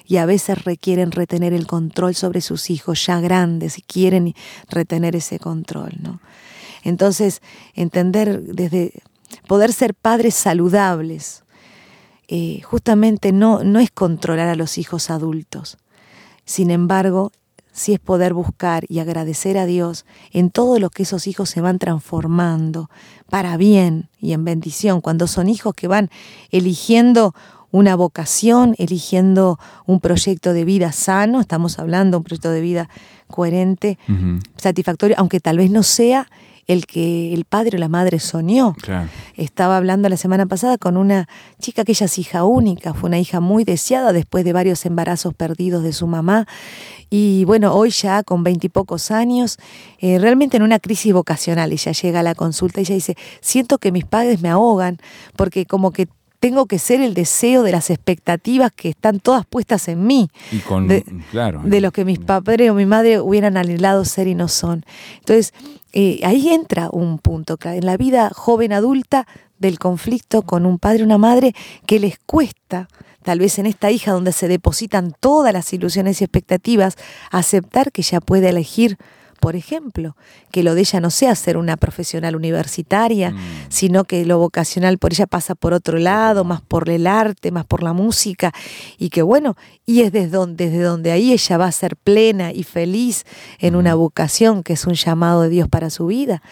y 0.06 0.18
a 0.18 0.26
veces 0.26 0.64
requieren 0.64 1.12
retener 1.12 1.54
el 1.54 1.68
control 1.68 2.16
sobre 2.16 2.42
sus 2.42 2.70
hijos 2.70 3.06
ya 3.06 3.20
grandes 3.20 3.78
y 3.78 3.82
quieren 3.82 4.34
retener 4.70 5.16
ese 5.16 5.40
control. 5.40 5.94
¿no? 6.02 6.20
Entonces, 6.84 7.42
entender 7.74 8.42
desde 8.42 8.94
poder 9.48 9.72
ser 9.74 9.94
padres 9.94 10.36
saludables, 10.36 11.44
eh, 12.28 12.62
justamente 12.64 13.32
no, 13.32 13.64
no 13.64 13.80
es 13.80 13.92
controlar 13.92 14.48
a 14.48 14.56
los 14.56 14.78
hijos 14.78 15.10
adultos. 15.10 15.78
Sin 16.46 16.72
embargo, 16.72 17.32
si 17.72 17.94
es 17.94 18.00
poder 18.00 18.34
buscar 18.34 18.86
y 18.90 19.00
agradecer 19.00 19.58
a 19.58 19.66
Dios 19.66 20.06
en 20.32 20.50
todo 20.50 20.80
lo 20.80 20.90
que 20.90 21.04
esos 21.04 21.28
hijos 21.28 21.50
se 21.50 21.62
van 21.62 21.80
transformando 21.80 22.90
para 23.30 23.58
bien 23.58 24.10
y 24.20 24.34
en 24.34 24.44
bendición, 24.44 25.02
cuando 25.02 25.28
son 25.28 25.48
hijos 25.50 25.74
que 25.74 25.88
van 25.88 26.10
eligiendo 26.52 27.34
una 27.72 27.96
vocación, 27.96 28.76
eligiendo 28.78 29.58
un 29.86 30.02
proyecto 30.02 30.54
de 30.54 30.66
vida 30.66 30.92
sano, 30.92 31.40
estamos 31.40 31.80
hablando 31.80 32.16
de 32.16 32.18
un 32.18 32.24
proyecto 32.26 32.52
de 32.52 32.62
vida 32.62 32.90
coherente, 33.28 33.98
satisfactorio, 34.58 35.16
aunque 35.18 35.40
tal 35.40 35.58
vez 35.58 35.72
no 35.72 35.84
sea 35.84 36.28
el 36.72 36.86
que 36.86 37.34
el 37.34 37.44
padre 37.44 37.78
o 37.78 37.80
la 37.80 37.90
madre 37.90 38.20
soñó. 38.20 38.76
Estaba 39.36 39.76
hablando 39.76 40.08
la 40.08 40.16
semana 40.16 40.46
pasada 40.46 40.78
con 40.78 40.96
una 40.96 41.28
chica 41.60 41.84
que 41.84 41.92
ella 41.92 42.06
es 42.06 42.18
hija 42.18 42.46
única, 42.46 42.94
fue 42.94 43.10
una 43.10 43.20
hija 43.20 43.42
muy 43.42 43.66
deseada 43.66 44.14
después 44.14 44.46
de 44.46 44.54
varios 44.54 44.86
embarazos 44.86 45.34
perdidos 45.34 45.84
de 45.84 45.92
su 45.92 46.08
mamá. 46.08 46.48
Y 47.10 47.44
bueno, 47.44 47.74
hoy 47.74 47.90
ya 47.90 48.24
con 48.24 48.44
veintipocos 48.46 49.12
años, 49.12 49.58
eh, 50.00 50.18
realmente 50.18 50.56
en 50.56 50.64
una 50.64 50.80
crisis 50.80 51.12
vocacional, 51.12 51.74
ella 51.74 51.92
llega 51.92 52.22
a 52.22 52.24
la 52.24 52.36
consulta 52.36 52.80
y 52.80 52.84
ella 52.84 52.96
dice, 52.96 53.18
siento 53.42 53.78
que 53.78 53.92
mis 53.92 54.06
padres 54.06 54.42
me 54.42 54.50
ahogan 54.50 54.98
porque 55.36 55.66
como 55.66 55.92
que 55.92 56.08
tengo 56.42 56.66
que 56.66 56.80
ser 56.80 57.02
el 57.02 57.14
deseo 57.14 57.62
de 57.62 57.72
las 57.72 57.92
expectativas 57.92 58.72
que 58.72 58.90
están 58.90 59.20
todas 59.20 59.46
puestas 59.46 59.88
en 59.88 60.08
mí. 60.08 60.28
Y 60.52 60.58
con, 60.58 60.88
de, 60.88 61.06
claro. 61.30 61.62
de 61.64 61.82
lo 61.82 61.92
que 61.92 62.04
mis 62.04 62.18
padres 62.18 62.72
o 62.72 62.74
mi 62.74 62.88
madre 62.88 63.22
hubieran 63.22 63.58
anhelado 63.58 64.04
ser 64.06 64.28
y 64.28 64.34
no 64.34 64.48
son. 64.48 64.84
Entonces, 65.20 65.54
eh, 65.94 66.20
ahí 66.24 66.50
entra 66.50 66.90
un 66.92 67.20
punto, 67.20 67.60
en 67.64 67.86
la 67.86 67.96
vida 67.96 68.32
joven 68.34 68.74
adulta 68.74 69.28
del 69.60 69.78
conflicto 69.78 70.42
con 70.42 70.66
un 70.66 70.80
padre 70.80 71.04
o 71.04 71.06
una 71.06 71.20
madre 71.20 71.54
que 71.86 72.00
les 72.00 72.18
cuesta, 72.26 72.88
tal 73.22 73.38
vez 73.38 73.60
en 73.60 73.68
esta 73.68 73.92
hija 73.92 74.12
donde 74.12 74.32
se 74.32 74.48
depositan 74.48 75.14
todas 75.20 75.54
las 75.54 75.72
ilusiones 75.74 76.22
y 76.22 76.24
expectativas, 76.24 76.96
aceptar 77.30 77.92
que 77.92 78.02
ella 78.02 78.20
puede 78.20 78.50
elegir 78.50 78.98
por 79.42 79.56
ejemplo, 79.56 80.16
que 80.52 80.62
lo 80.62 80.76
de 80.76 80.82
ella 80.82 81.00
no 81.00 81.10
sea 81.10 81.34
ser 81.34 81.58
una 81.58 81.76
profesional 81.76 82.36
universitaria, 82.36 83.32
mm. 83.32 83.40
sino 83.70 84.04
que 84.04 84.24
lo 84.24 84.38
vocacional 84.38 85.00
por 85.00 85.14
ella 85.14 85.26
pasa 85.26 85.56
por 85.56 85.74
otro 85.74 85.98
lado, 85.98 86.44
más 86.44 86.62
por 86.62 86.88
el 86.90 87.08
arte, 87.08 87.50
más 87.50 87.66
por 87.66 87.82
la 87.82 87.92
música, 87.92 88.54
y 89.00 89.10
que 89.10 89.24
bueno, 89.24 89.58
y 89.84 90.02
es 90.02 90.12
desde 90.12 90.30
donde, 90.30 90.70
desde 90.70 90.84
donde 90.84 91.12
ahí 91.12 91.34
ella 91.34 91.58
va 91.58 91.66
a 91.66 91.72
ser 91.72 91.96
plena 91.96 92.54
y 92.54 92.62
feliz 92.62 93.26
en 93.58 93.76
una 93.76 93.96
mm. 93.96 93.98
vocación 94.00 94.62
que 94.62 94.74
es 94.74 94.86
un 94.86 94.94
llamado 94.94 95.42
de 95.42 95.50
Dios 95.50 95.68
para 95.68 95.90
su 95.90 96.06
vida. 96.06 96.44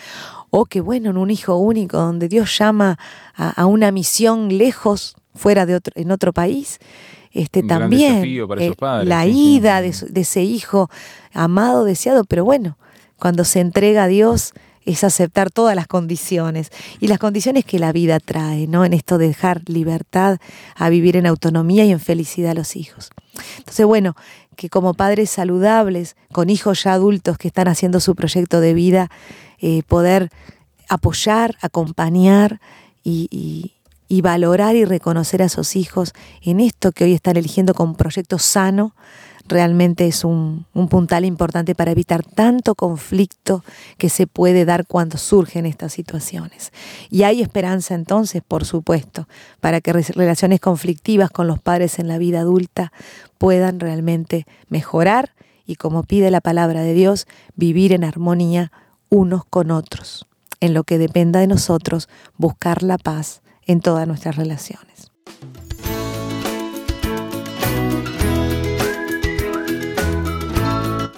O 0.50 0.66
que 0.66 0.82
bueno, 0.82 1.12
en 1.12 1.18
un 1.18 1.30
hijo 1.30 1.58
único, 1.58 1.98
donde 1.98 2.28
Dios 2.28 2.58
llama 2.58 2.98
a, 3.36 3.68
una 3.68 3.92
misión 3.92 4.58
lejos, 4.58 5.16
fuera 5.36 5.68
de 5.68 5.76
otro, 5.76 5.94
en 5.96 6.10
otro 6.10 6.34
país, 6.34 6.80
este, 7.32 7.64
también 7.64 8.24
eh, 8.24 8.76
la 9.04 9.28
ida 9.28 9.82
de, 9.82 9.94
ese 10.16 10.44
hijo 10.44 10.90
amado, 11.34 11.84
deseado, 11.84 12.24
pero 12.24 12.44
bueno, 12.44 12.78
cuando 13.18 13.44
se 13.44 13.60
entrega 13.60 14.06
a 14.06 14.08
Dios 14.08 14.54
es 14.86 15.04
aceptar 15.04 15.52
todas 15.52 15.76
las 15.76 15.86
condiciones 15.86 16.72
y 17.00 17.08
las 17.08 17.20
condiciones 17.20 17.66
que 17.66 17.78
la 17.78 17.92
vida 17.92 18.20
trae, 18.20 18.66
¿no? 18.66 18.86
En 18.86 18.94
esto 18.94 19.20
de 19.20 19.28
dejar 19.28 19.62
libertad 19.68 20.40
a 20.76 20.90
vivir 20.90 21.16
en 21.18 21.28
autonomía 21.28 21.86
y 21.86 21.92
en 21.92 22.00
felicidad 22.00 22.52
a 22.52 22.56
los 22.56 22.76
hijos. 22.76 23.12
Entonces, 23.58 23.86
bueno, 23.86 24.16
que 24.56 24.70
como 24.70 24.96
padres 24.96 25.30
saludables, 25.30 26.16
con 26.32 26.50
hijos 26.50 26.84
ya 26.84 26.94
adultos 26.94 27.38
que 27.38 27.50
están 27.50 27.68
haciendo 27.68 28.00
su 28.00 28.16
proyecto 28.16 28.62
de 28.62 28.74
vida, 28.74 29.12
eh, 29.60 29.84
poder 29.84 30.30
apoyar, 30.88 31.56
acompañar 31.62 32.60
y 33.04 33.28
y 33.32 33.79
valorar 34.22 34.76
y 34.76 34.86
reconocer 34.86 35.42
a 35.42 35.46
esos 35.46 35.76
hijos 35.76 36.14
en 36.42 36.60
esto 36.60 36.92
que 36.92 37.04
hoy 37.04 37.14
están 37.14 37.38
eligiendo 37.38 37.74
con 37.74 37.96
proyecto 37.96 38.40
sano, 38.40 38.96
realmente 39.50 40.08
es 40.08 40.24
un, 40.24 40.66
puntal 40.90 41.26
importante 41.26 41.76
para 41.76 41.92
evitar 41.92 42.24
tanto 42.24 42.76
conflicto 42.76 43.64
que 43.98 44.10
se 44.10 44.28
puede 44.28 44.64
dar 44.64 44.88
cuando 44.88 45.18
surgen 45.18 45.66
estas 45.66 45.92
situaciones. 45.92 46.72
Y 47.10 47.24
hay 47.24 47.42
esperanza 47.42 47.96
entonces, 47.96 48.42
por 48.48 48.64
supuesto, 48.64 49.28
para 49.60 49.82
que 49.82 49.92
relaciones 49.92 50.62
conflictivas 50.62 51.30
con 51.32 51.48
los 51.48 51.60
padres 51.60 52.00
en 52.00 52.08
la 52.08 52.18
vida 52.18 52.42
adulta 52.42 52.94
puedan 53.38 53.80
realmente 53.80 54.46
mejorar 54.70 55.34
y, 55.66 55.76
como 55.76 56.04
pide 56.04 56.32
la 56.32 56.42
palabra 56.42 56.82
de 56.82 56.94
Dios, 56.94 57.28
vivir 57.56 57.94
en 57.94 58.04
armonía 58.04 58.72
unos 59.10 59.44
con 59.46 59.72
otros. 59.72 60.26
En 60.62 60.74
lo 60.74 60.84
que 60.84 60.98
dependa 60.98 61.40
de 61.40 61.48
nosotros, 61.48 62.10
buscar 62.38 62.84
la 62.84 62.98
paz 62.98 63.42
en 63.70 63.82
todas 63.82 64.08
nuestras 64.08 64.36
relaciones. 64.36 65.12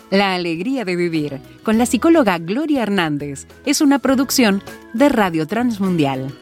La 0.10 0.34
alegría 0.34 0.84
de 0.84 0.98
vivir 0.98 1.40
con 1.64 1.78
la 1.78 1.86
psicóloga 1.86 2.38
Gloria 2.40 2.84
Hernández 2.84 3.48
es 3.66 3.80
una 3.80 4.00
producción 4.00 4.62
de 4.94 5.08
Radio 5.08 5.48
Transmundial. 5.48 6.34